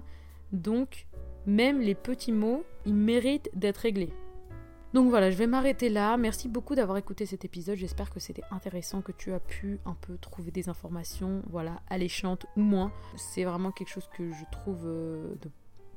Donc, 0.54 1.06
même 1.46 1.80
les 1.80 1.96
petits 1.96 2.32
mots, 2.32 2.64
ils 2.86 2.96
méritent 2.96 3.50
d'être 3.54 3.78
réglés. 3.78 4.14
Donc 4.96 5.10
voilà, 5.10 5.30
je 5.30 5.36
vais 5.36 5.46
m'arrêter 5.46 5.90
là. 5.90 6.16
Merci 6.16 6.48
beaucoup 6.48 6.74
d'avoir 6.74 6.98
écouté 6.98 7.26
cet 7.26 7.44
épisode. 7.44 7.76
J'espère 7.76 8.10
que 8.10 8.22
c'était 8.22 8.44
intéressant, 8.50 9.02
que 9.02 9.12
tu 9.12 9.34
as 9.34 9.42
pu 9.42 9.78
un 9.86 9.94
peu 9.94 10.18
trouver 10.18 10.52
des 10.52 10.70
informations, 10.70 11.42
voilà, 11.50 11.82
alléchantes 11.90 12.46
ou 12.56 12.62
moins. 12.62 12.94
C'est 13.18 13.44
vraiment 13.44 13.72
quelque 13.72 13.90
chose 13.90 14.08
que 14.16 14.32
je 14.32 14.46
trouve 14.54 14.84
euh, 14.86 15.36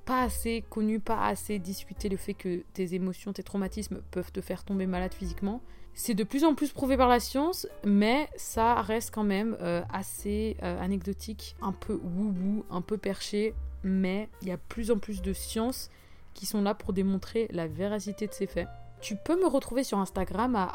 pas 0.05 0.23
assez 0.23 0.65
connu, 0.69 0.99
pas 0.99 1.27
assez 1.27 1.61
discuté, 1.61 2.09
le 2.09 2.17
fait 2.17 2.35
que 2.35 2.65
tes 2.73 2.95
émotions, 2.95 3.33
tes 3.33 3.45
traumatismes 3.45 4.01
peuvent 4.11 4.33
te 4.33 4.41
faire 4.41 4.65
tomber 4.65 4.87
malade 4.87 5.15
physiquement. 5.15 5.63
C'est 5.95 6.15
de 6.15 6.25
plus 6.25 6.45
en 6.45 6.57
plus 6.57 6.73
prouvé 6.73 6.97
par 6.97 7.09
la 7.09 7.21
science, 7.21 7.69
mais 7.85 8.29
ça 8.37 8.83
reste 8.83 9.15
quand 9.15 9.23
même 9.23 9.57
euh, 9.61 9.83
assez 9.93 10.57
euh, 10.65 10.81
anecdotique, 10.81 11.55
un 11.63 11.73
peu 11.73 12.01
wou-wou, 12.03 12.65
un 12.69 12.81
peu 12.81 12.99
perché 12.99 13.55
mais 13.83 14.29
il 14.43 14.49
y 14.49 14.53
a 14.53 14.57
plus 14.57 14.91
en 14.91 14.99
plus 14.99 15.23
de 15.23 15.33
sciences 15.33 15.91
qui 16.35 16.47
sont 16.47 16.63
là 16.63 16.75
pour 16.75 16.93
démontrer 16.93 17.49
la 17.51 17.67
véracité 17.67 18.27
de 18.27 18.33
ces 18.33 18.47
faits. 18.47 18.69
Tu 19.01 19.15
peux 19.15 19.41
me 19.41 19.47
retrouver 19.47 19.85
sur 19.85 19.99
Instagram 19.99 20.57
à 20.57 20.73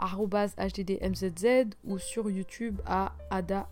@hddmzz 0.57 1.75
ou 1.83 1.97
sur 1.97 2.29
YouTube 2.29 2.79
à 2.85 3.13
ada 3.29 3.67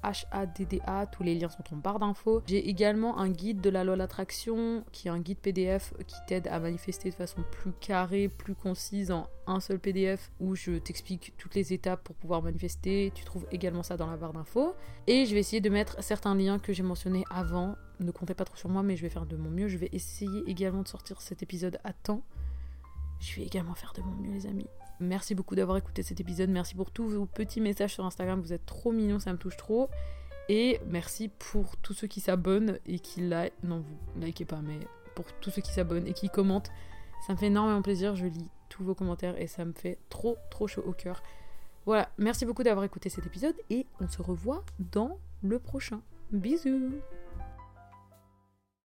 Tous 1.11 1.23
les 1.23 1.35
liens 1.35 1.47
sont 1.47 1.63
en 1.73 1.77
barre 1.77 1.99
d'infos. 1.99 2.41
J'ai 2.47 2.69
également 2.69 3.17
un 3.17 3.29
guide 3.29 3.61
de 3.61 3.69
la 3.69 3.85
loi 3.85 3.95
d'attraction 3.95 4.83
qui 4.91 5.07
est 5.07 5.11
un 5.11 5.19
guide 5.19 5.37
PDF 5.37 5.93
qui 6.05 6.17
t'aide 6.27 6.49
à 6.49 6.59
manifester 6.59 7.09
de 7.09 7.15
façon 7.15 7.43
plus 7.49 7.71
carrée, 7.79 8.27
plus 8.27 8.55
concise 8.55 9.11
en 9.11 9.27
un 9.47 9.61
seul 9.61 9.79
PDF 9.79 10.31
où 10.41 10.55
je 10.55 10.73
t'explique 10.79 11.33
toutes 11.37 11.55
les 11.55 11.71
étapes 11.71 12.03
pour 12.03 12.15
pouvoir 12.15 12.41
manifester. 12.41 13.13
Tu 13.15 13.23
trouves 13.23 13.47
également 13.51 13.83
ça 13.83 13.95
dans 13.95 14.07
la 14.07 14.17
barre 14.17 14.33
d'infos. 14.33 14.75
Et 15.07 15.25
je 15.25 15.33
vais 15.33 15.39
essayer 15.39 15.61
de 15.61 15.69
mettre 15.69 16.03
certains 16.03 16.35
liens 16.35 16.59
que 16.59 16.73
j'ai 16.73 16.83
mentionnés 16.83 17.23
avant. 17.29 17.75
Ne 18.01 18.11
comptez 18.11 18.33
pas 18.33 18.45
trop 18.45 18.57
sur 18.57 18.67
moi, 18.67 18.83
mais 18.83 18.97
je 18.97 19.01
vais 19.01 19.09
faire 19.09 19.25
de 19.25 19.37
mon 19.37 19.49
mieux. 19.49 19.67
Je 19.67 19.77
vais 19.77 19.89
essayer 19.93 20.43
également 20.47 20.81
de 20.81 20.87
sortir 20.87 21.21
cet 21.21 21.41
épisode 21.43 21.79
à 21.83 21.93
temps 21.93 22.23
je 23.21 23.35
vais 23.35 23.45
également 23.45 23.75
faire 23.75 23.93
de 23.95 24.01
mon 24.01 24.15
mieux, 24.15 24.31
les 24.31 24.47
amis. 24.47 24.67
Merci 24.99 25.35
beaucoup 25.35 25.55
d'avoir 25.55 25.77
écouté 25.77 26.03
cet 26.03 26.19
épisode. 26.19 26.49
Merci 26.49 26.75
pour 26.75 26.91
tous 26.91 27.07
vos 27.07 27.25
petits 27.25 27.61
messages 27.61 27.93
sur 27.93 28.05
Instagram. 28.05 28.41
Vous 28.41 28.51
êtes 28.51 28.65
trop 28.65 28.91
mignons, 28.91 29.19
ça 29.19 29.31
me 29.31 29.37
touche 29.37 29.57
trop. 29.57 29.89
Et 30.49 30.79
merci 30.87 31.29
pour 31.29 31.77
tous 31.77 31.93
ceux 31.93 32.07
qui 32.07 32.19
s'abonnent 32.19 32.79
et 32.87 32.99
qui 32.99 33.21
like. 33.21 33.53
Non, 33.63 33.79
vous 33.79 34.21
likez 34.21 34.45
pas, 34.45 34.61
mais 34.61 34.79
pour 35.15 35.25
tous 35.39 35.51
ceux 35.51 35.61
qui 35.61 35.71
s'abonnent 35.71 36.07
et 36.07 36.13
qui 36.13 36.29
commentent. 36.29 36.71
Ça 37.25 37.33
me 37.33 37.37
fait 37.37 37.47
énormément 37.47 37.83
plaisir. 37.83 38.15
Je 38.15 38.25
lis 38.25 38.49
tous 38.69 38.83
vos 38.83 38.95
commentaires 38.95 39.39
et 39.39 39.47
ça 39.47 39.65
me 39.65 39.73
fait 39.73 39.99
trop, 40.09 40.37
trop 40.49 40.67
chaud 40.67 40.83
au 40.85 40.93
cœur. 40.93 41.21
Voilà, 41.85 42.09
merci 42.17 42.45
beaucoup 42.45 42.63
d'avoir 42.63 42.83
écouté 42.83 43.09
cet 43.09 43.25
épisode 43.25 43.55
et 43.69 43.85
on 43.99 44.07
se 44.07 44.21
revoit 44.21 44.63
dans 44.79 45.19
le 45.43 45.59
prochain. 45.59 46.01
Bisous 46.31 46.91